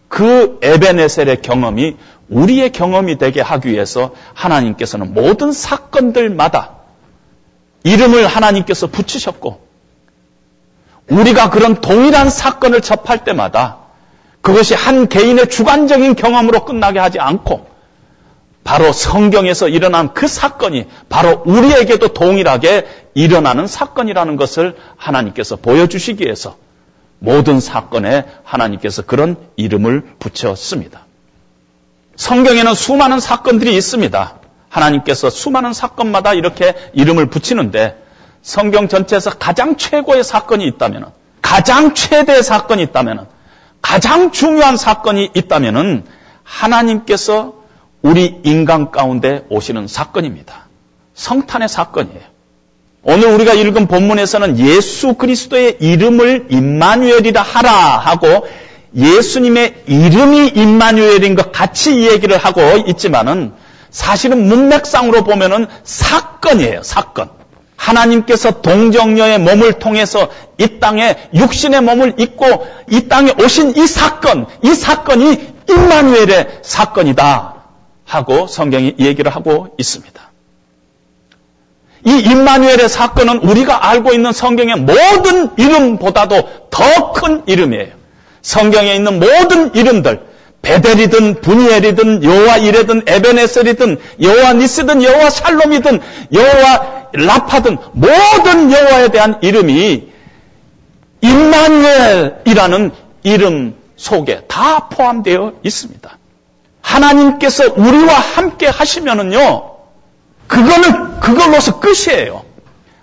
[0.09, 1.97] 그 에베네셀의 경험이
[2.31, 6.77] 우리의 경험이 되게 하기 위해서 하나님께서는 모든 사건들마다
[7.85, 9.61] 이름을 하나님께서 붙이셨고
[11.11, 13.79] 우리가 그런 동일한 사건을 접할 때마다
[14.41, 17.67] 그것이 한 개인의 주관적인 경험으로 끝나게 하지 않고
[18.69, 26.59] 바로 성경에서 일어난 그 사건이 바로 우리에게도 동일하게 일어나는 사건이라는 것을 하나님께서 보여주시기 위해서
[27.19, 31.07] 모든 사건에 하나님께서 그런 이름을 붙였습니다.
[32.17, 34.35] 성경에는 수많은 사건들이 있습니다.
[34.69, 37.97] 하나님께서 수많은 사건마다 이렇게 이름을 붙이는데
[38.43, 41.07] 성경 전체에서 가장 최고의 사건이 있다면,
[41.41, 43.29] 가장 최대의 사건이 있다면,
[43.81, 46.05] 가장 중요한 사건이 있다면
[46.45, 47.58] 하나님께서
[48.03, 50.69] 우리 인간 가운데 오시는 사건입니다.
[51.15, 52.39] 성탄의 사건이에요.
[53.03, 58.47] 오늘 우리가 읽은 본문에서는 예수 그리스도의 이름을 임마누엘이라 하라 하고
[58.95, 63.53] 예수님의 이름이 임마누엘인 것 같이 이 얘기를 하고 있지만은
[63.91, 67.31] 사실은 문맥상으로 보면은 사건이에요, 사건.
[67.77, 74.75] 하나님께서 동정녀의 몸을 통해서 이 땅에 육신의 몸을 입고 이 땅에 오신 이 사건, 이
[74.75, 77.58] 사건이 임마누엘의 사건이다
[78.09, 80.19] 하고 성경이 얘기를 하고 있습니다.
[82.07, 87.93] 이 임마누엘의 사건은 우리가 알고 있는 성경의 모든 이름보다도 더 큰 이름이에요.
[88.41, 90.23] 성경에 있는 모든 이름들,
[90.63, 96.01] 베델이든 분이엘이든 여호와 이레든 에베네셀이든 여호와 니스든 여호와 샬롬이든
[96.33, 100.09] 여호와 라파든 모든 여호와에 대한 이름이
[101.21, 102.93] 임마누엘이라는
[103.25, 106.18] 이름 속에 다 포함되어 있습니다.
[106.89, 109.77] 하나님께서 우리와 함께 하시면은요,
[110.47, 112.45] 그거는 그걸로서 끝이에요.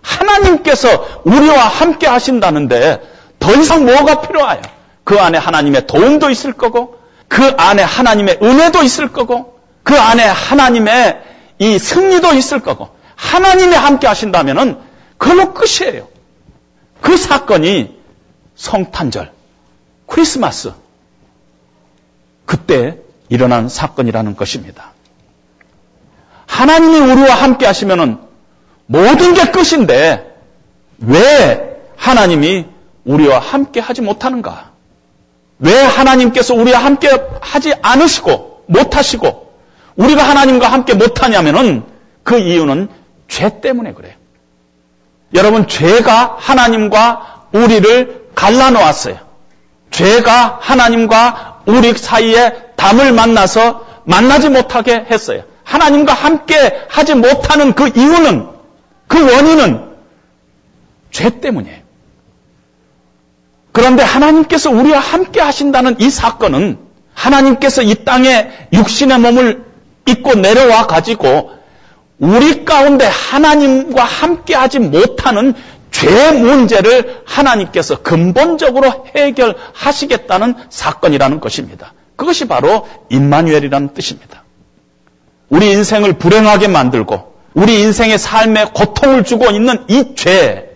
[0.01, 3.01] 하나님께서 우리와 함께 하신다는데
[3.39, 4.61] 더 이상 뭐가 필요해요?
[5.03, 11.21] 그 안에 하나님의 도움도 있을 거고, 그 안에 하나님의 은혜도 있을 거고, 그 안에 하나님의
[11.59, 14.79] 이 승리도 있을 거고, 하나님이 함께 하신다면은
[15.17, 16.07] 그걸로 끝이에요.
[17.01, 17.95] 그 사건이
[18.55, 19.31] 성탄절,
[20.07, 20.73] 크리스마스,
[22.45, 24.91] 그때 일어난 사건이라는 것입니다.
[26.47, 28.17] 하나님이 우리와 함께 하시면은
[28.85, 30.35] 모든 게 끝인데
[30.99, 32.65] 왜 하나님이
[33.03, 34.71] 우리와 함께 하지 못하는가?
[35.59, 37.09] 왜 하나님께서 우리와 함께
[37.41, 39.53] 하지 않으시고 못하시고
[39.95, 41.83] 우리가 하나님과 함께 못하냐면은
[42.23, 42.89] 그 이유는
[43.27, 44.13] 죄 때문에 그래요.
[45.33, 49.17] 여러분 죄가 하나님과 우리를 갈라놓았어요.
[49.91, 55.43] 죄가 하나님과 우리 사이에 담을 만나서 만나지 못하게 했어요.
[55.63, 56.55] 하나님과 함께
[56.89, 58.47] 하지 못하는 그 이유는
[59.07, 59.95] 그 원인은
[61.11, 61.85] 죄 때문이에요.
[63.71, 66.77] 그런데 하나님께서 우리와 함께 하신다는 이 사건은
[67.13, 69.65] 하나님께서 이 땅에 육신의 몸을
[70.07, 71.51] 입고 내려와 가지고
[72.19, 75.53] 우리 가운데 하나님과 함께 하지 못하는
[75.95, 81.93] 죄 문제를 하나님께서 근본적으로 해결하시겠다는 사건이라는 것입니다.
[82.17, 84.43] 그것이 바로 임마누엘이라는 뜻입니다.
[85.47, 90.75] 우리 인생을 불행하게 만들고 우리 인생의 삶에 고통을 주고 있는 이 죄,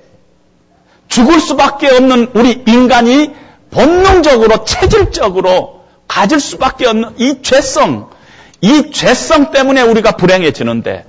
[1.10, 3.34] 죽을 수밖에 없는 우리 인간이
[3.72, 8.10] 본능적으로 체질적으로 가질 수밖에 없는 이 죄성,
[8.62, 11.09] 이 죄성 때문에 우리가 불행해지는데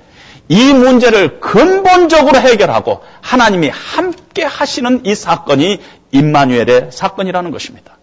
[0.51, 5.79] 이 문제를 근본적으로 해결하고 하나님이 함께 하시는 이 사건이
[6.11, 7.97] 임마누엘의 사건이라는 것입니다.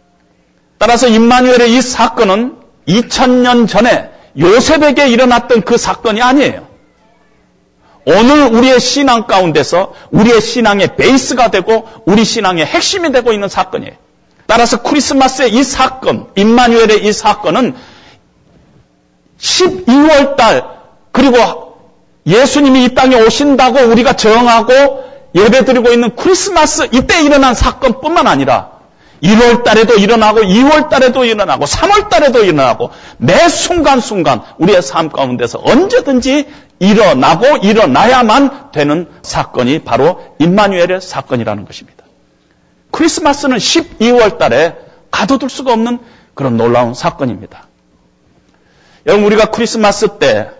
[0.78, 2.56] 따라서 임마누엘의 이 사건은
[2.88, 4.08] 2000년 전에
[4.38, 6.66] 요셉에게 일어났던 그 사건이 아니에요.
[8.06, 13.92] 오늘 우리의 신앙 가운데서 우리의 신앙의 베이스가 되고 우리 신앙의 핵심이 되고 있는 사건이에요.
[14.46, 17.76] 따라서 크리스마스의 이 사건, 임마누엘의 이 사건은
[19.38, 20.64] 12월 달
[21.12, 21.67] 그리고
[22.28, 28.78] 예수님이 이 땅에 오신다고 우리가 정하고 예배드리고 있는 크리스마스 이때 일어난 사건뿐만 아니라
[29.22, 36.46] 1월 달에도 일어나고 2월 달에도 일어나고 3월 달에도 일어나고 매 순간순간 우리의 삶 가운데서 언제든지
[36.78, 42.04] 일어나고 일어나야만 되는 사건이 바로 임마누엘의 사건이라는 것입니다.
[42.90, 44.76] 크리스마스는 12월 달에
[45.10, 45.98] 가둬둘 수가 없는
[46.34, 47.66] 그런 놀라운 사건입니다.
[49.06, 50.50] 여러분 우리가 크리스마스 때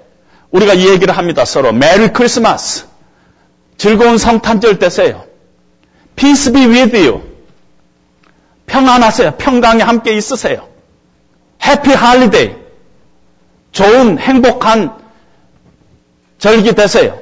[0.50, 1.44] 우리가 이 얘기를 합니다.
[1.44, 2.87] 서로 Merry Christmas
[3.76, 5.24] 즐거운 성탄절 되세요.
[6.16, 7.22] Peace be with you.
[8.66, 9.32] 평안하세요.
[9.38, 10.68] 평강에 함께 있으세요.
[11.64, 12.56] Happy holiday.
[13.72, 14.96] 좋은 행복한
[16.38, 17.18] 절기 되세요.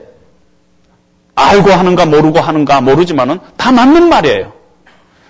[1.35, 4.53] 알고 하는가 모르고 하는가 모르지만은 다 맞는 말이에요.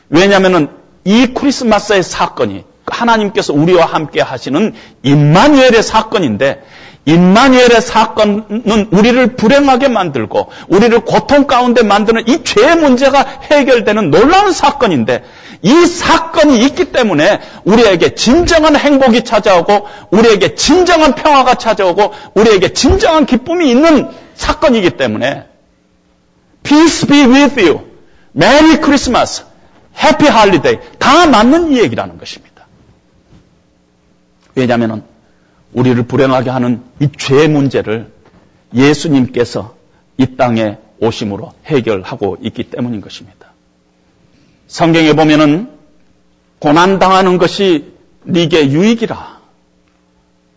[0.08, 0.68] 왜냐하면은
[1.04, 6.62] 이 크리스마스의 사건이 하나님께서 우리와 함께 하시는 임마누엘의 사건인데
[7.06, 15.24] 임마누엘의 사건은 우리를 불행하게 만들고 우리를 고통 가운데 만드는 이 죄의 문제가 해결되는 놀라운 사건인데
[15.62, 23.70] 이 사건이 있기 때문에 우리에게 진정한 행복이 찾아오고 우리에게 진정한 평화가 찾아오고 우리에게 진정한 기쁨이
[23.70, 25.46] 있는 사건이기 때문에
[26.64, 27.86] Peace be with you.
[28.34, 29.44] Merry Christmas.
[29.96, 30.80] Happy Holiday.
[30.98, 32.66] 다 맞는 이 얘기라는 것입니다.
[34.56, 35.04] 왜냐하면
[35.76, 38.10] 우리를 불행하게 하는 이 죄 문제를
[38.74, 39.76] 예수님께서
[40.16, 43.52] 이 땅에 오심으로 해결하고 있기 때문인 것입니다.
[44.68, 45.70] 성경에 보면은
[46.58, 47.92] 고난 당하는 것이
[48.24, 49.36] 네게 유익이라.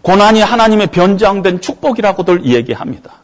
[0.02, 3.16] 고난이 하나님의 변장된 축복이라고들 얘기합니다.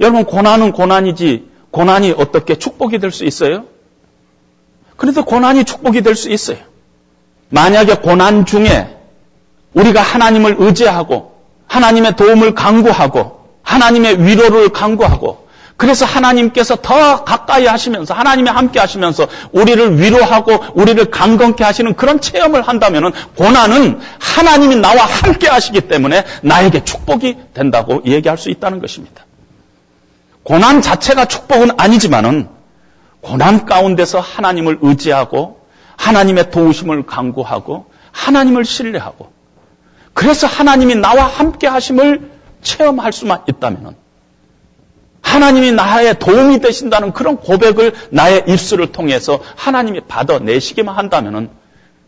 [0.00, 3.66] 여러분 고난은 고난이지 고난이 어떻게 축복이 될 수 있어요?
[4.96, 6.58] 그래도 고난이 축복이 될 수 있어요.
[7.50, 8.96] 만약에 고난 중에
[9.74, 11.34] 우리가 하나님을 의지하고
[11.66, 15.44] 하나님의 도움을 강구하고 하나님의 위로를 강구하고
[15.76, 22.62] 그래서 하나님께서 더 가까이 하시면서 하나님이 함께 하시면서 우리를 위로하고 우리를 강건케 하시는 그런 체험을
[22.62, 29.24] 한다면 고난은 하나님이 나와 함께 하시기 때문에 나에게 축복이 된다고 얘기할 수 있다는 것입니다.
[30.44, 32.48] 고난 자체가 축복은 아니지만은
[33.20, 35.60] 고난 가운데서 하나님을 의지하고
[35.96, 39.32] 하나님의 도우심을 강구하고 하나님을 신뢰하고
[40.24, 42.30] 그래서 하나님이 나와 함께 하심을
[42.62, 43.94] 체험할 수만 있다면
[45.20, 51.50] 하나님이 나의 도움이 되신다는 그런 고백을 나의 입술을 통해서 하나님이 받아내시기만 한다면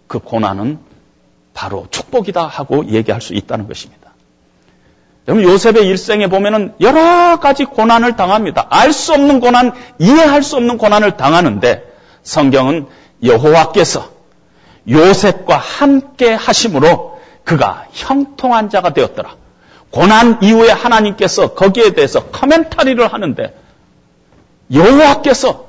[0.07, 0.79] 그 고난은
[1.53, 4.13] 바로 축복이다 하고 얘기할 수 있다는 것입니다.
[5.29, 8.67] 여러분 요셉의 일생에 보면은 여러 가지 고난을 당합니다.
[8.71, 11.85] 알 수 없는 고난, 이해할 수 없는 고난을 당하는데
[12.23, 12.87] 성경은
[13.23, 14.09] 여호와께서
[14.89, 17.16] 요셉과 함께 하심으로
[17.47, 19.37] 그가 형통한 자가 되었더라.
[19.91, 23.57] 고난 이후에 하나님께서 거기에 대해서 커멘터리를 하는데
[24.73, 25.67] 여호와께서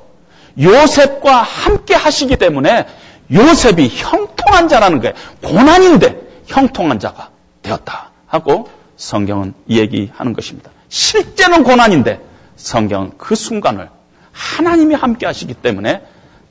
[0.60, 2.86] 요셉과 함께 하시기 때문에
[3.32, 5.14] 요셉이 형통한 자라는 거예요.
[5.42, 7.30] 고난인데 형통한 자가
[7.62, 10.72] 되었다 하고 성경은 얘기하는 것입니다.
[10.88, 12.20] 실제는 고난인데
[12.56, 13.88] 성경은 그 순간을
[14.32, 16.02] 하나님이 함께 하시기 때문에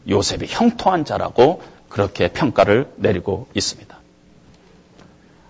[0.07, 3.96] 요셉이 형통한 자라고 그렇게 평가를 내리고 있습니다.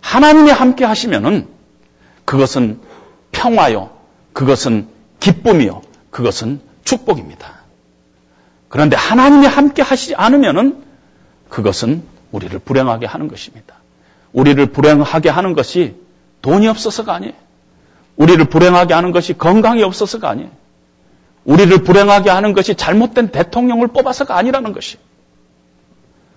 [0.07, 1.49] 하나님이 함께 하시면은
[2.23, 2.79] 그것은
[3.33, 3.89] 평화요.
[4.31, 4.87] 그것은
[5.19, 5.81] 기쁨이요.
[6.11, 7.55] 그것은 축복입니다.
[8.69, 10.81] 그런데 하나님이 함께 하시지 않으면은
[11.49, 13.75] 그것은 우리를 불행하게 하는 것입니다.
[14.31, 15.95] 우리를 불행하게 하는 것이
[16.41, 17.33] 돈이 없어서가 아니에요.
[18.15, 20.49] 우리를 불행하게 하는 것이 건강이 없어서가 아니에요.
[21.43, 24.99] 우리를 불행하게 하는 것이 잘못된 대통령을 뽑아서가 아니라는 것이.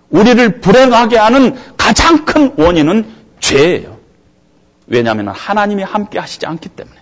[0.08, 3.98] 우리를 불행하게 하는 가장 큰 원인은 죄예요.
[4.86, 6.96] 왜냐하면 하나님이 함께 하시지 않기 때문에.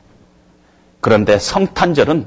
[1.01, 2.27] 그런데 성탄절은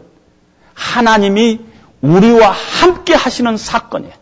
[0.74, 1.60] 하나님이
[2.02, 4.14] 우리와 함께 하시는 사건이에요.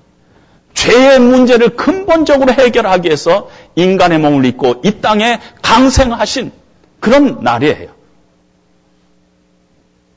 [0.74, 6.52] 죄의 문제를 근본적으로 해결하기 위해서 인간의 몸을 입고 이 땅에 강생하신
[7.00, 7.90] 그런 날이에요.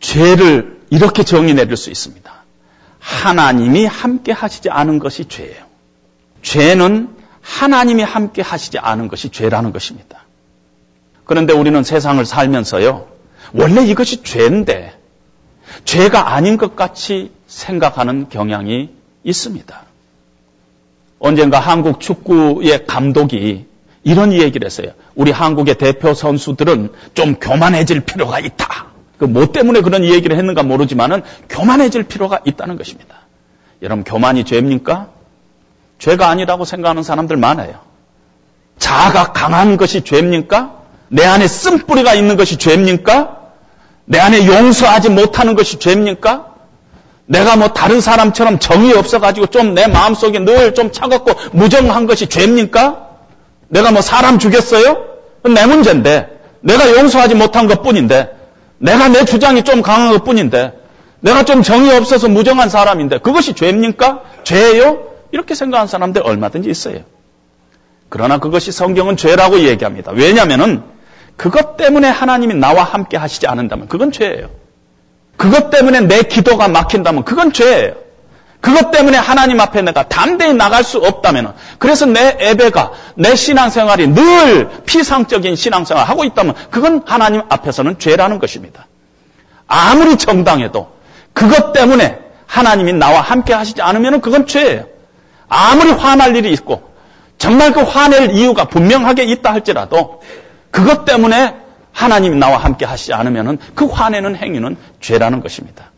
[0.00, 2.32] 죄를 이렇게 정의 내릴 수 있습니다.
[2.98, 5.64] 하나님이 함께 하시지 않은 것이 죄예요.
[6.42, 10.24] 죄는 하나님이 함께 하시지 않은 것이 죄라는 것입니다.
[11.24, 13.06] 그런데 우리는 세상을 살면서요,
[13.52, 14.94] 원래 이것이 죄인데,
[15.84, 18.90] 죄가 아닌 것 같이 생각하는 경향이
[19.24, 19.82] 있습니다.
[21.18, 23.66] 언젠가 한국 축구의 감독이
[24.04, 24.92] 이런 얘기를 했어요.
[25.14, 28.92] 우리 한국의 대표 선수들은 좀 교만해질 필요가 있다.
[29.18, 33.18] 그 뭐 때문에 그런 얘기를 했는가 모르지만은 교만해질 필요가 있다는 것입니다.
[33.80, 35.10] 여러분 교만이 죄입니까?
[36.02, 37.74] 죄가 아니라고 생각하는 사람들 많아요.
[38.78, 40.72] 자아가 강한 것이 죄입니까?
[41.08, 43.36] 내 안에 쓴뿌리가 있는 것이 죄입니까?
[44.06, 46.46] 내 안에 용서하지 못하는 것이 죄입니까?
[47.26, 53.06] 내가 뭐 다른 사람처럼 정이 없어가지고 좀 내 마음속에 늘 좀 차갑고 무정한 것이 죄입니까?
[53.68, 55.04] 내가 뭐 사람 죽였어요?
[55.44, 56.26] 내 문제인데.
[56.62, 58.28] 내가 용서하지 못한 것 뿐인데.
[58.78, 60.72] 내가 내 주장이 좀 강한 것 뿐인데.
[61.20, 63.18] 내가 좀 정이 없어서 무정한 사람인데.
[63.18, 64.22] 그것이 죄입니까?
[64.42, 65.11] 죄예요?
[65.32, 67.00] 이렇게 생각하는 사람들 얼마든지 있어요.
[68.08, 70.12] 그러나 그것이 성경은 죄라고 얘기합니다.
[70.12, 70.82] 왜냐하면은
[71.36, 74.50] 그것 때문에 하나님이 나와 함께 하시지 않는다면 그건 죄예요.
[75.36, 77.94] 그것 때문에 내 기도가 막힌다면 그건 죄예요.
[78.60, 84.70] 그것 때문에 하나님 앞에 내가 담대히 나갈 수 없다면 그래서 내 예배가 내 신앙생활이 늘
[84.86, 88.86] 피상적인 신앙생활을 하고 있다면 그건 하나님 앞에서는 죄라는 것입니다.
[89.66, 90.92] 아무리 정당해도
[91.32, 94.91] 그것 때문에 하나님이 나와 함께 하시지 않으면 그건 죄예요.
[95.54, 96.90] 아무리 화날 일이 있고
[97.36, 100.22] 정말 그 화낼 이유가 분명하게 있다 할지라도
[100.70, 101.56] 그것 때문에
[101.92, 105.90] 하나님이 나와 함께 하시지 않으면 그 화내는 행위는 죄라는 것입니다.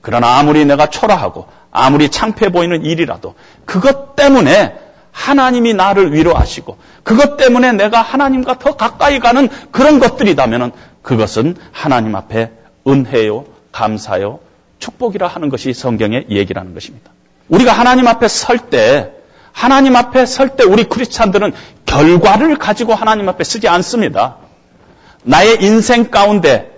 [0.00, 4.76] 그러나 아무리 내가 초라하고 아무리 창피해 보이는 일이라도 그것 때문에
[5.12, 10.72] 하나님이 나를 위로하시고 그것 때문에 내가 하나님과 더 가까이 가는 그런 것들이라면
[11.02, 12.50] 그것은 하나님 앞에
[12.88, 14.40] 은혜요, 감사요,
[14.80, 17.12] 축복이라 하는 것이 성경의 얘기라는 것입니다.
[17.50, 19.12] 우리가 하나님 앞에 설 때,
[19.52, 21.52] 하나님 앞에 설 때 우리 크리스찬들은
[21.84, 24.36] 결과를 가지고 하나님 앞에 쓰지 않습니다.
[25.24, 26.70] 나의 인생 가운데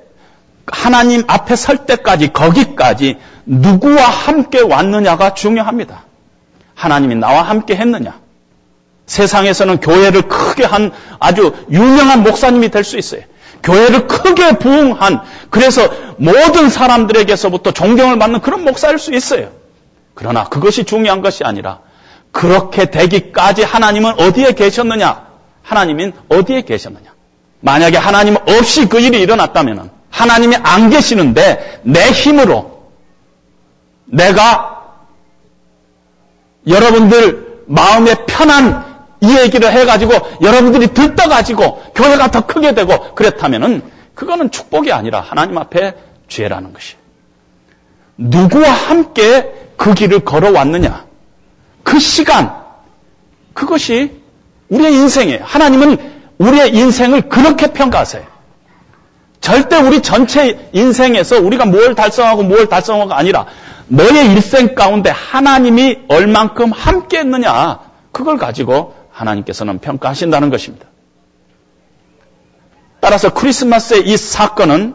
[0.67, 6.05] 하나님 앞에 설 때까지, 거기까지 누구와 함께 왔느냐가 중요합니다.
[6.75, 8.19] 하나님이 나와 함께 했느냐.
[9.07, 13.23] 세상에서는 교회를 크게 한 아주 유명한 목사님이 될 수 있어요.
[13.63, 15.21] 교회를 크게 부흥한,
[15.51, 19.51] 그래서 모든 사람들에게서부터 존경을 받는 그런 목사일 수 있어요.
[20.15, 21.81] 그러나 그것이 중요한 것이 아니라
[22.31, 25.27] 그렇게 되기까지 하나님은 어디에 계셨느냐?
[25.63, 27.13] 하나님은 어디에 계셨느냐?
[27.61, 32.89] 만약에 하나님 없이 그 일이 일어났다면 하나님이 안 계시는데 내 힘으로
[34.05, 34.97] 내가
[36.67, 43.83] 여러분들 마음에 편한 이 얘기를 해가지고 여러분들이 들떠가지고 교회가 더 크게 되고 그렇다면은
[44.15, 45.95] 그거는 축복이 아니라 하나님 앞에
[46.29, 46.97] 죄라는 것이.
[48.17, 51.07] 누구와 함께 그 길을 걸어왔느냐.
[51.83, 52.55] 그 시간,
[53.53, 54.23] 그것이
[54.69, 55.41] 우리의 인생이에요.
[55.43, 55.97] 하나님은
[56.39, 58.23] 우리의 인생을 그렇게 평가하세요.
[59.41, 63.47] 절대 우리 전체 인생에서 우리가 뭘 달성하고 뭘 달성하고가 아니라
[63.89, 67.81] 너의 일생 가운데 하나님이 얼만큼 함께 했느냐,
[68.13, 70.87] 그걸 가지고 하나님께서는 평가하신다는 것입니다.
[73.01, 74.95] 따라서 크리스마스의 이 사건은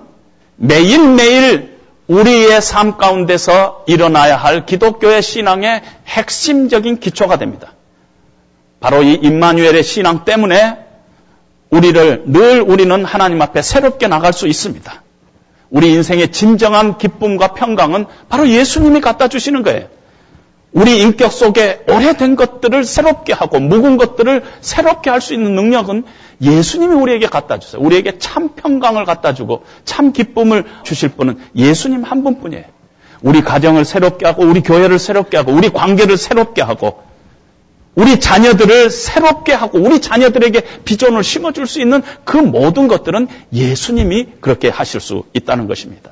[0.55, 1.76] 매일매일
[2.07, 7.73] 우리의 삶 가운데서 일어나야 할 기독교의 신앙의 핵심적인 기초가 됩니다.
[8.79, 10.77] 바로 이 임마누엘의 신앙 때문에
[11.69, 15.03] 우리를 늘 우리는 하나님 앞에 새롭게 나갈 수 있습니다.
[15.69, 19.87] 우리 인생의 진정한 기쁨과 평강은 바로 예수님이 갖다 주시는 거예요.
[20.73, 26.03] 우리 인격 속에 오래된 것들을 새롭게 하고 묵은 것들을 새롭게 할 수 있는 능력은
[26.41, 27.81] 예수님이 우리에게 갖다 주세요.
[27.81, 32.65] 우리에게 참 평강을 갖다 주고 참 기쁨을 주실 분은 예수님 한 분뿐이에요.
[33.21, 37.01] 우리 가정을 새롭게 하고 우리 교회를 새롭게 하고 우리 관계를 새롭게 하고
[37.95, 44.69] 우리 자녀들을 새롭게 하고 우리 자녀들에게 비전을 심어줄 수 있는 그 모든 것들은 예수님이 그렇게
[44.69, 46.11] 하실 수 있다는 것입니다.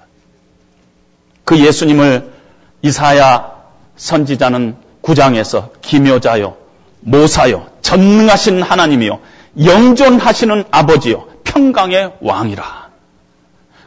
[1.43, 2.31] 그 예수님을
[2.81, 3.54] 이사야
[3.95, 6.57] 선지자는 구장에서 기묘자요,
[7.01, 9.19] 모사요, 전능하신 하나님이요,
[9.63, 12.89] 영존하시는 아버지요, 평강의 왕이라.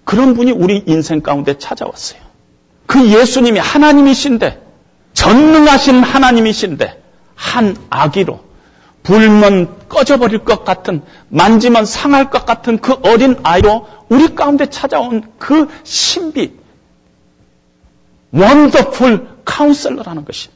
[0.04, 2.20] 그런 분이 우리 인생 가운데 찾아왔어요.
[2.86, 4.62] 그 예수님이 하나님이신데,
[5.12, 7.02] 전능하신 하나님이신데,
[7.34, 8.40] 한 아기로
[9.02, 15.68] 불면 꺼져버릴 것 같은, 만지면 상할 것 같은 그 어린 아이로 우리 가운데 찾아온 그
[15.82, 16.57] 신비,
[18.32, 20.48] 원더풀 카운셀러라는 것이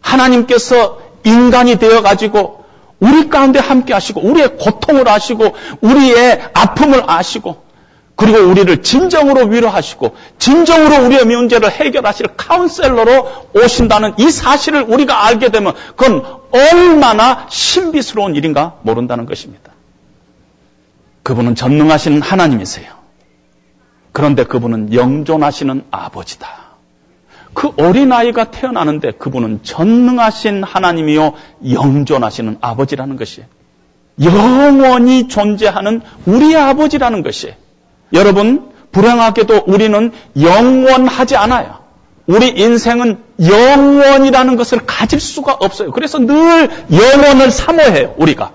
[0.00, 2.64] 하나님께서 인간이 되어 가지고
[3.00, 7.62] 우리 가운데 함께 하시고 우리의 고통을 아시고 우리의 아픔을 아시고
[8.14, 15.74] 그리고 우리를 진정으로 위로하시고 진정으로 우리의 문제를 해결하실 카운셀러로 오신다는 이 사실을 우리가 알게 되면
[15.96, 19.72] 그건 얼마나 신비스러운 일인가 모른다는 것입니다.
[21.22, 22.92] 그분은 전능하신 하나님이세요.
[24.12, 26.61] 그런데 그분은 영존하시는 아버지다.
[27.54, 31.34] 그 어린아이가 태어나는데 그분은 전능하신 하나님이요
[31.70, 33.42] 영존하시는 아버지라는 것이
[34.22, 37.54] 영원히 존재하는 우리의 아버지라는 것이
[38.12, 41.82] 여러분 불행하게도 우리는 영원하지 않아요.
[42.26, 45.90] 우리 인생은 영원이라는 것을 가질 수가 없어요.
[45.90, 48.52] 그래서 늘 영원을 사모해요, 우리가.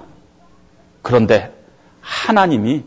[1.02, 1.52] 그런데
[2.02, 2.84] 하나님이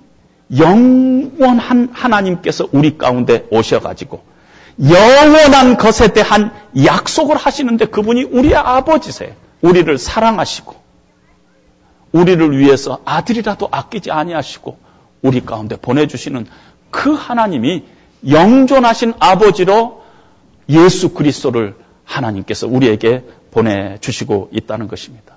[0.57, 4.23] 영원한 하나님께서 우리 가운데 오셔가지고
[4.83, 6.53] 영원한 것에 대한
[6.85, 9.33] 약속을 하시는데 그분이 우리의 아버지세요.
[9.61, 10.75] 우리를 사랑하시고
[12.13, 14.79] 우리를 위해서 아들이라도 아끼지 아니하시고
[15.23, 16.47] 우리 가운데 보내주시는
[16.91, 17.85] 그 하나님이
[18.29, 20.03] 영존하신 아버지로
[20.69, 25.37] 예수 그리스도를 하나님께서 우리에게 보내주시고 있다는 것입니다.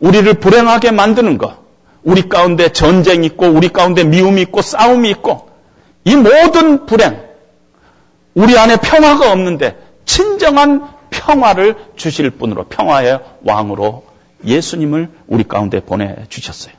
[0.00, 1.58] 우리를 불행하게 만드는 것,
[2.02, 5.48] 우리 가운데 전쟁이 있고, 우리 가운데 미움이 있고, 싸움이 있고,
[6.04, 7.29] 이 모든 불행,
[8.34, 14.04] 우리 안에 평화가 없는데 진정한 평화를 주실 분으로 평화의 왕으로
[14.44, 16.74] 예수님을 우리 가운데 보내주셨어요.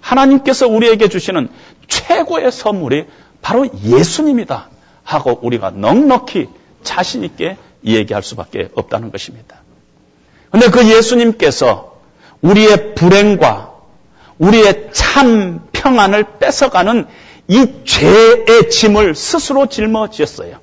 [0.00, 1.48] 하나님께서 우리에게 주시는
[1.88, 3.06] 최고의 선물이
[3.42, 4.68] 바로 예수님이다
[5.02, 6.48] 하고 우리가 넉넉히
[6.82, 9.62] 자신있게 얘기할 수밖에 없다는 것입니다.
[10.50, 11.98] 근데 그 예수님께서
[12.42, 13.74] 우리의 불행과
[14.38, 17.06] 우리의 참 평안을 뺏어가는
[17.48, 20.58] 이 죄의 짐을 스스로 짊어지셨어요.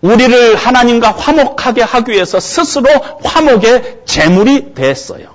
[0.00, 2.88] 우리를 하나님과 화목하게 하기 위해서 스스로
[3.24, 5.34] 화목의 제물이 됐어요.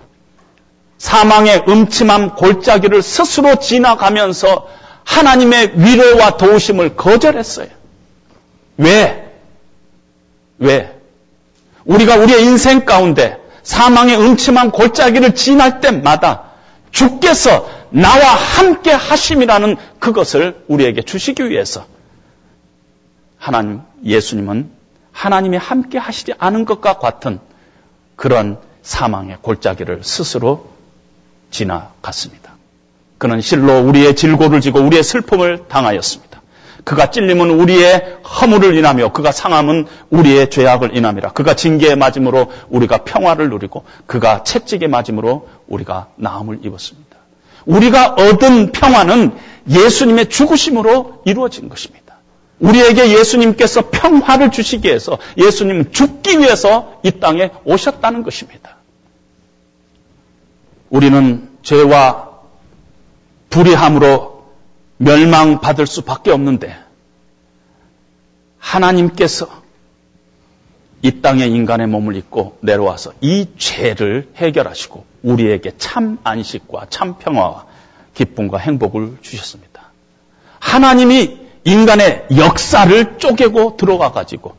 [0.97, 4.68] 사망의 음침한 골짜기를 스스로 지나가면서
[5.03, 7.68] 하나님의 위로와 도우심을 거절했어요.
[8.78, 9.32] 왜?
[10.59, 10.95] 왜?
[11.86, 16.43] 우리가 우리의 인생 가운데 사망의 음침한 골짜기를 지날 때마다
[16.91, 21.86] 주께서 나와 함께 하심이라는 그것을 우리에게 주시기 위해서
[23.42, 24.70] 하나님, 예수님은
[25.12, 27.39] 하나님이 함께 하시지 않은 것과 같은
[28.16, 30.70] 그런 사망의 골짜기를 스스로
[31.50, 32.54] 지나갔습니다.
[33.18, 36.39] 그는 실로 우리의 질고를 지고 우리의 슬픔을 당하였습니다.
[36.84, 41.32] 그가 찔림은 우리의 허물을 인하며 그가 상함은 우리의 죄악을 인함이라.
[41.32, 47.18] 그가 징계에 맞음으로 우리가 평화를 누리고 그가 채찍에 맞음으로 우리가 나음을 입었습니다.
[47.66, 49.36] 우리가 얻은 평화는
[49.68, 52.01] 예수님의 죽으심으로 이루어진 것입니다.
[52.62, 58.78] 우리에게 예수님께서 평화를 주시기 위해서 예수님은 죽기 위해서 이 땅에 오셨다는 것입니다.
[60.89, 62.30] 우리는 죄와
[63.49, 64.45] 불의함으로
[64.97, 66.76] 멸망받을 수밖에 없는데
[68.59, 69.62] 하나님께서
[71.01, 77.66] 이 땅에 인간의 몸을 입고 내려와서 이 죄를 해결하시고 우리에게 참 안식과 참 평화와
[78.14, 79.91] 기쁨과 행복을 주셨습니다.
[80.59, 84.55] 하나님이 인간의 역사를 쪼개고 들어와 가지고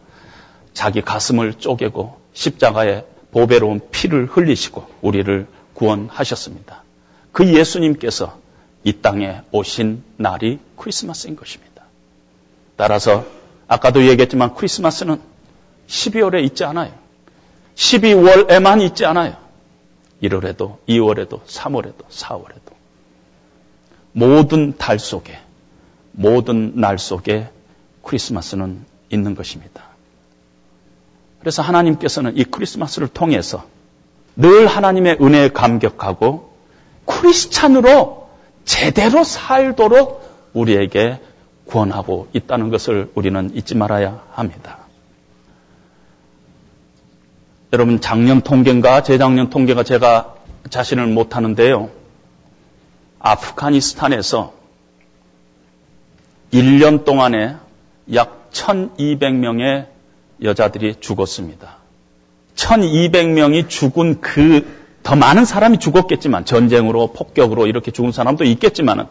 [0.73, 6.83] 자기 가슴을 쪼개고 십자가에 보배로운 피를 흘리시고 우리를 구원하셨습니다.
[7.33, 8.39] 그 예수님께서
[8.85, 11.85] 이 땅에 오신 날이 크리스마스인 것입니다.
[12.77, 13.25] 따라서
[13.69, 15.21] 아까도 얘기했지만 크리스마스는
[15.89, 16.93] 12월에 있지 않아요.
[17.75, 19.37] 12월에만 있지 않아요.
[20.23, 22.73] 1월에도, 2월에도, 3월에도, 4월에도.
[24.13, 25.39] 모든 달 속에
[26.13, 27.49] 모든 날 속에
[28.03, 29.83] 크리스마스는 있는 것입니다.
[31.41, 33.65] 그래서 하나님께서는 이 크리스마스를 통해서
[34.37, 36.53] 늘 하나님의 은혜에 감격하고
[37.07, 38.29] 크리스찬으로
[38.65, 41.21] 제대로 살도록 우리에게
[41.67, 44.79] 구원하고 있다는 것을 우리는 잊지 말아야 합니다.
[47.73, 50.35] 여러분 작년 통계인가 재작년 통계가 제가
[50.69, 51.91] 자신을 못하는데요.
[53.19, 54.62] 아프가니스탄에서
[56.53, 57.57] 1년 동안에
[58.15, 59.87] 약 1200명의
[60.43, 61.77] 여자들이 죽었습니다.
[62.57, 69.09] 1200명이 죽은 그 더 많은 사람이 죽었겠지만 전쟁으로 폭격으로 이렇게 죽은 사람도 있겠지만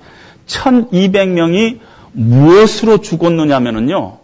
[0.48, 1.80] 1200명이
[2.14, 4.20] 무엇으로 죽었느냐면요.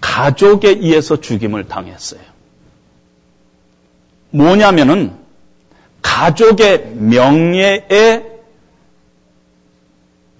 [0.00, 2.20] 가족에 의해서 죽임을 당했어요.
[4.30, 5.12] 뭐냐면은
[6.02, 8.33] 가족의 명예에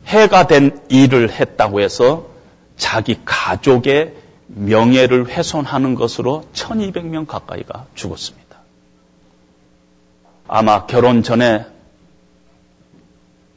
[0.07, 2.28] 해가 된 일을 했다고 해서
[2.76, 4.14] 자기 가족의
[4.46, 8.59] 명예를 훼손하는 것으로 1200명 가까이가 죽었습니다.
[10.46, 11.66] 아마 결혼 전에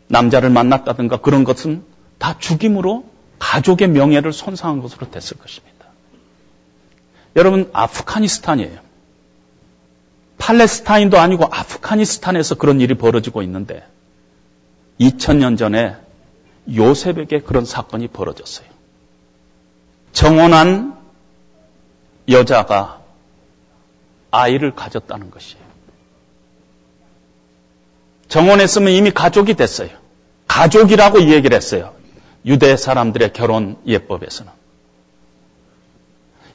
[0.07, 1.83] 남자를 만났다든가 그런 것은
[2.17, 3.05] 다 죽임으로
[3.39, 5.85] 가족의 명예를 손상한 것으로 됐을 것입니다.
[7.35, 8.79] 여러분, 아프가니스탄이에요.
[10.37, 13.83] 팔레스타인도 아니고 아프가니스탄에서 그런 일이 벌어지고 있는데
[14.99, 15.95] 2000년 전에
[16.73, 18.67] 요셉에게 그런 사건이 벌어졌어요.
[20.11, 20.97] 정혼한
[22.29, 23.01] 여자가
[24.31, 25.63] 아이를 가졌다는 것이에요.
[28.27, 29.89] 정혼했으면 이미 가족이 됐어요.
[30.47, 31.93] 가족이라고 얘기를 했어요.
[32.45, 34.51] 유대 사람들의 결혼 예법에서는.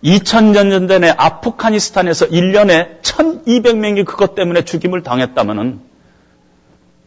[0.04, 5.80] 2000년 전에 아프가니스탄에서 1년에 1200명이 그것 때문에 죽임을 당했다면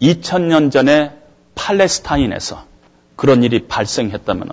[0.02, 1.12] 2000년 전에
[1.56, 2.66] 팔레스타인에서
[3.16, 4.50] 그런 일이 발생했다면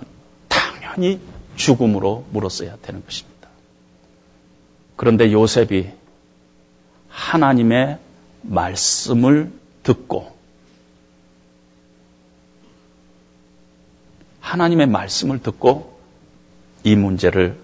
[0.47, 1.19] 당연히
[1.55, 3.49] 죽음으로 물었어야 되는 것입니다.
[4.95, 5.89] 그런데 요셉이
[7.09, 7.99] 하나님의
[8.41, 9.51] 말씀을
[9.83, 10.33] 듣고
[14.39, 15.97] 하나님의 말씀을 듣고
[16.83, 17.57] 이 문제를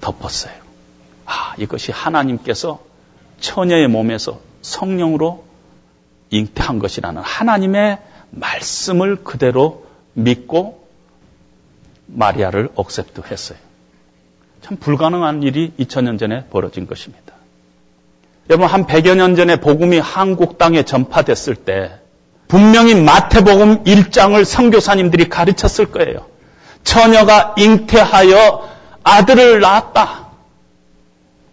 [0.00, 0.54] 덮었어요.
[1.26, 2.82] 아, 이것이 하나님께서
[3.40, 5.44] 처녀의 몸에서 성령으로
[6.30, 7.98] 잉태한 것이라는 하나님의
[8.30, 9.83] 말씀을 그대로
[10.14, 10.86] 믿고
[12.06, 13.58] 마리아를 accept 했어요.
[14.62, 17.34] 참 불가능한 일이 2000년 전에 벌어진 것입니다.
[18.50, 21.98] 여러분, 한 100여 년 전에 복음이 한국 땅에 전파됐을 때
[22.48, 26.26] 분명히 마태복음 1장을 선교사님들이 가르쳤을 거예요.
[26.82, 28.68] 처녀가 잉태하여
[29.02, 30.24] 아들을 낳았다.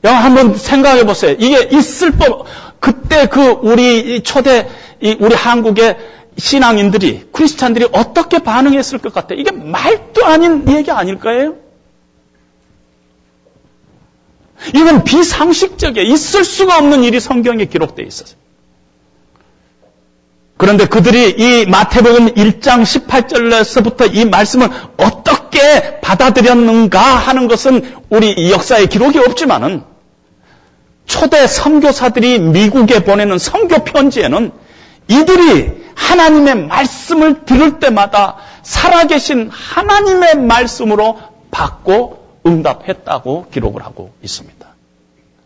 [0.04, 1.36] 여러분 한번 생각해 보세요.
[1.40, 2.46] 이게 있을 법,
[2.80, 4.68] 그때 그 우리 초대,
[5.02, 5.98] 우리 한국의
[6.42, 9.40] 신앙인들이, 크리스찬들이 어떻게 반응했을 것 같아요?
[9.40, 11.56] 이게 말도 아닌 얘기 아닐까요?
[14.74, 16.12] 이건 비상식적이에요.
[16.12, 18.30] 있을 수가 없는 일이 성경에 기록되어 있어요.
[20.58, 24.68] 그런데 그들이 이 마태복음 1장 18절에서부터 이 말씀을
[24.98, 29.84] 어떻게 받아들였는가 하는 것은 우리 역사에 기록이 없지만은
[31.06, 34.52] 초대 선교사들이 미국에 보내는 선교 편지에는
[35.12, 41.20] 이들이 하나님의 말씀을 들을 때마다 살아계신 하나님의 말씀으로
[41.52, 44.68] 받고 응답했다고 기록을 하고 있습니다.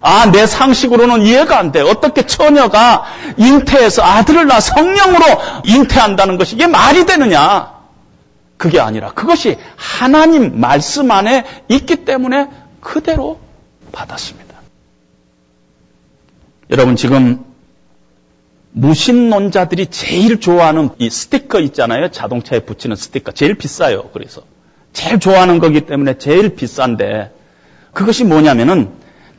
[0.01, 1.81] 아, 내 상식으로는 이해가 안 돼.
[1.81, 3.05] 어떻게 처녀가
[3.37, 5.25] 잉태해서 아들을 낳아 성령으로
[5.65, 7.73] 잉태한다는 것이 이게 말이 되느냐?
[8.57, 12.49] 그게 아니라 그것이 하나님 말씀 안에 있기 때문에
[12.81, 13.39] 그대로
[13.91, 14.55] 받았습니다.
[16.69, 17.43] 여러분 지금
[18.77, 22.11] 무신론자들이 제일 좋아하는 이 스티커 있잖아요.
[22.11, 23.31] 자동차에 붙이는 스티커.
[23.31, 24.09] 제일 비싸요.
[24.11, 24.43] 그래서
[24.91, 27.31] 제일 좋아하는 거기 때문에 제일 비싼데
[27.93, 28.91] 그것이 뭐냐면은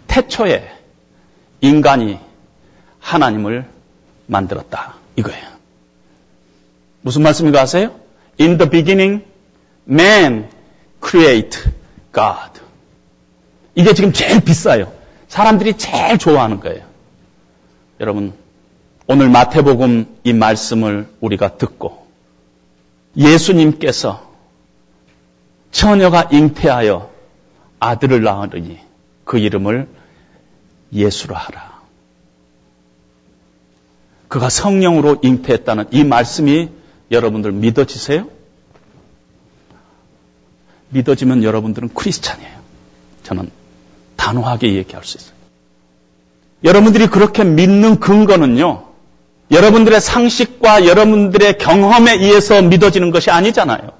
[0.06, 0.70] 태초에
[1.60, 2.18] 인간이
[2.98, 3.66] 하나님을
[4.26, 4.94] 만들었다.
[5.16, 5.46] 이거예요.
[7.02, 7.94] 무슨 말씀인가 아세요?
[8.40, 9.22] In the beginning,
[9.88, 10.48] man
[11.04, 11.60] create
[12.14, 12.60] God.
[13.74, 14.90] 이게 지금 제일 비싸요.
[15.28, 16.84] 사람들이 제일 좋아하는 거예요.
[18.00, 18.32] 여러분,
[19.08, 22.06] 오늘 마태복음 이 말씀을 우리가 듣고
[23.16, 24.30] 예수님께서
[25.70, 27.10] 처녀가 잉태하여
[27.78, 28.78] 아들을 낳으니
[29.24, 29.88] 그 이름을
[30.92, 31.80] 예수로 하라.
[34.28, 36.70] 그가 성령으로 잉태했다는 이 말씀이
[37.10, 38.28] 여러분들 믿어지세요?
[40.88, 42.58] 믿어지면 여러분들은 크리스찬이에요.
[43.22, 43.50] 저는
[44.16, 45.36] 단호하게 얘기할 수 있어요.
[46.64, 48.85] 여러분들이 그렇게 믿는 근거는요,
[49.50, 53.92] 여러분들의 상식과 여러분들의 경험에 의해서 믿어지는 것이 아니잖아요.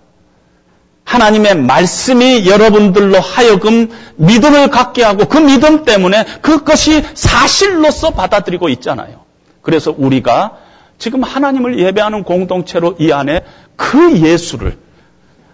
[1.04, 9.20] 하나님의 말씀이 여러분들로 하여금 믿음을 갖게 하고 그 믿음 때문에 그것이 사실로서 받아들이고 있잖아요.
[9.62, 10.58] 그래서 우리가
[10.98, 13.42] 지금 하나님을 예배하는 공동체로 이 안에
[13.76, 14.78] 그 예수를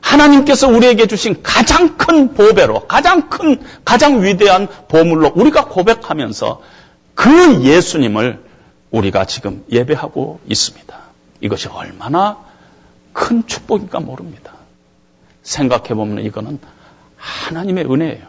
[0.01, 6.61] 하나님께서 우리에게 주신 가장 큰 보배로, 가장 큰, 가장 위대한 보물로 우리가 고백하면서
[7.15, 8.41] 그 예수님을
[8.93, 10.97] 우리가 지금 예배하고 있습니다.
[11.41, 12.39] 이것이 얼마나
[13.13, 14.53] 큰 축복인가 모릅니다.
[15.43, 16.59] 생각해보면 이거는
[17.17, 18.27] 하나님의 은혜예요.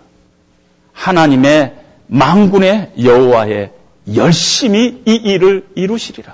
[0.94, 1.76] 하나님의
[2.08, 3.72] 망군의 여호와의
[4.16, 6.34] 열심히 이 일을 이루시리라.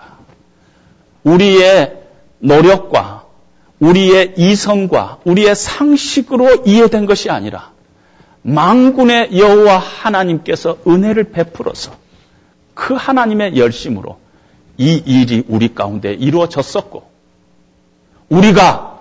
[1.23, 2.01] 우리의
[2.39, 3.25] 노력과
[3.79, 7.71] 우리의 이성과 우리의 상식으로 이해된 것이 아니라
[8.41, 11.91] 망군의 여호와 하나님께서 은혜를 베풀어서
[12.79, 14.17] 그 하나님의 열심으로
[14.77, 17.09] 이 일이 우리 가운데 이루어졌었고
[18.29, 18.99] 우리가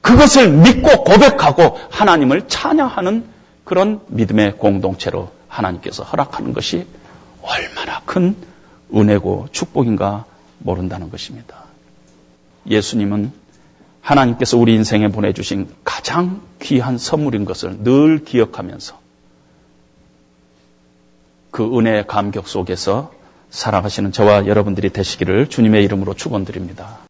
[0.00, 3.24] 그것을 믿고 고백하고 하나님을 찬양하는
[3.62, 6.84] 그런 믿음의 공동체로 하나님께서 허락하는 것이
[7.42, 8.34] 얼마나 큰
[8.92, 10.24] 은혜고 축복인가
[10.58, 11.62] 모른다는 것입니다.
[12.68, 13.30] 예수님은
[14.00, 18.98] 하나님께서 우리 인생에 보내주신 가장 귀한 선물인 것을 늘 기억하면서
[21.50, 23.12] 그 은혜의 감격 속에서
[23.50, 27.09] 살아가시는 저와 여러분들이 되시기를 주님의 이름으로 축원드립니다.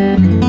[0.00, 0.39] thank you.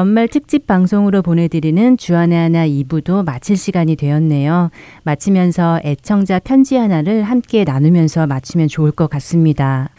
[0.00, 4.70] 연말 특집 방송으로 보내드리는 주안의 하나 2부도 마칠 시간이 되었네요.
[5.02, 9.90] 마치면서 애청자 편지 하나를 함께 나누면서 마치면 좋을 것 같습니다.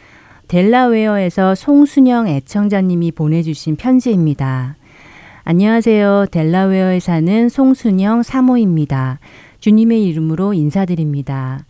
[0.47, 4.75] 델라웨어에서 송순영 애청자님이 보내주신 편지입니다.
[5.43, 6.25] 안녕하세요.
[6.31, 9.19] 델라웨어에 사는 송순영 사모입니다.
[9.59, 11.63] 주님의 이름으로 인사드립니다.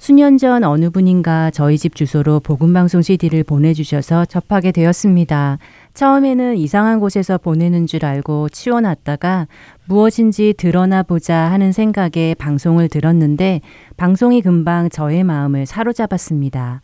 [0.00, 5.58] 수년 전 어느 분인가 저희 집 주소로 복음방송 CD를 보내주셔서 접하게 되었습니다.
[5.94, 9.48] 처음에는 이상한 곳에서 보내는 줄 알고 치워놨다가
[9.86, 13.60] 무엇인지 드러나 보자 하는 생각에 방송을 들었는데
[13.96, 16.80] 방송이 금방 저의 마음을 사로잡았습니다.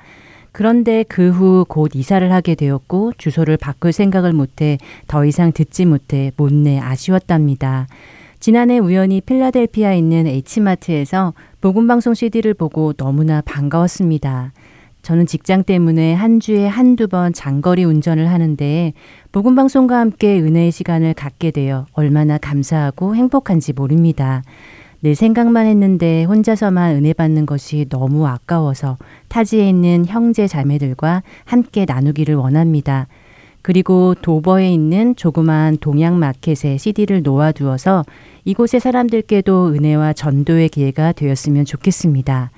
[0.53, 6.33] 그런데 그 후 곧 이사를 하게 되었고 주소를 바꿀 생각을 못해 더 이상 듣지 못해
[6.37, 7.87] 못내 아쉬웠답니다.
[8.41, 14.53] 지난해 우연히 필라델피아에 있는 H마트에서 복음방송 CD를 보고 너무나 반가웠습니다.
[15.07, 18.93] 저는 직장 때문에 한 주에 한두 번 장거리 운전을 하는데
[19.31, 24.43] 복음방송과 함께 은혜의 시간을 갖게 되어 얼마나 감사하고 행복한지 모릅니다.
[24.99, 28.97] 내 생각만 했는데 혼자서만 은혜 받는 것이 너무 아까워서
[29.29, 33.07] 타지에 있는 형제 자매들과 함께 나누기를 원합니다.
[33.63, 38.05] 그리고 도버에 있는 조그만 동양 마켓에 CD를 놓아두어서
[38.45, 42.51] 이곳의 사람들께도 은혜와 전도의 기회가 되었으면 좋겠습니다.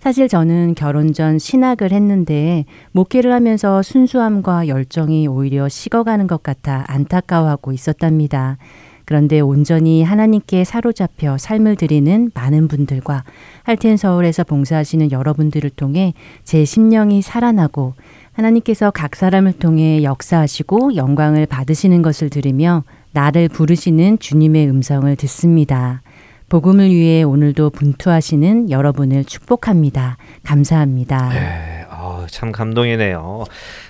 [0.00, 7.72] 사실 저는 결혼 전 신학을 했는데 목회를 하면서 순수함과 열정이 오히려 식어가는 것 같아 안타까워하고
[7.72, 8.58] 있었답니다.
[9.04, 13.24] 그런데 온전히 하나님께 사로잡혀 삶을 드리는 많은 분들과
[13.62, 16.12] 할텐 서울에서 봉사하시는 여러분들을 통해
[16.44, 17.94] 제 심령이 살아나고
[18.32, 26.02] 하나님께서 각 사람을 통해 역사하시고 영광을 받으시는 것을 들으며 나를 부르시는 주님의 음성을 듣습니다.
[26.48, 30.16] 복음을 위해 오늘도 분투하시는 여러분을 축복합니다.
[30.44, 31.28] 감사합니다.
[31.28, 33.44] 네, 어, 참 감동이네요.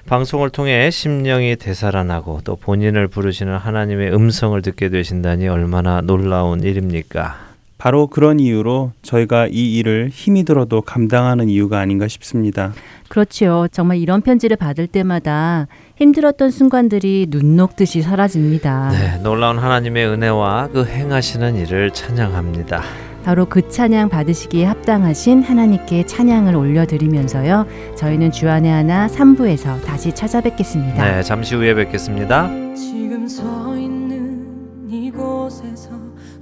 [0.07, 7.49] 방송을 통해 심령이 되살아나고 또 본인을 부르시는 하나님의 음성을 듣게 되신다니 얼마나 놀라운 일입니까?
[7.79, 12.73] 바로 그런 이유로 저희가 이 일을 힘이 들어도 감당하는 이유가 아닌가 싶습니다.
[13.09, 13.69] 그렇지요.
[13.71, 15.69] 정말 이런 편지를 받을 때마다
[15.99, 18.91] 힘들었던 순간들이 눈 녹듯이 사라집니다.
[18.91, 22.83] 네, 놀라운 하나님의 은혜와 그 행하시는 일을 찬양합니다.
[23.25, 27.67] 바로 그 찬양 받으시기에 합당하신 하나님께 찬양을 올려드리면서요.
[27.97, 31.17] 저희는 주안의 하나 3부에서 다시 찾아뵙겠습니다.
[31.17, 32.49] 네, 잠시 후에 뵙겠습니다.
[32.77, 35.91] 지금 서 있는 이곳에서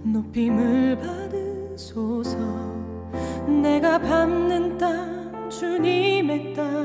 [0.03, 2.37] 높임을 받으소서
[3.63, 6.76] 내가 밟는 땅 주님의 땅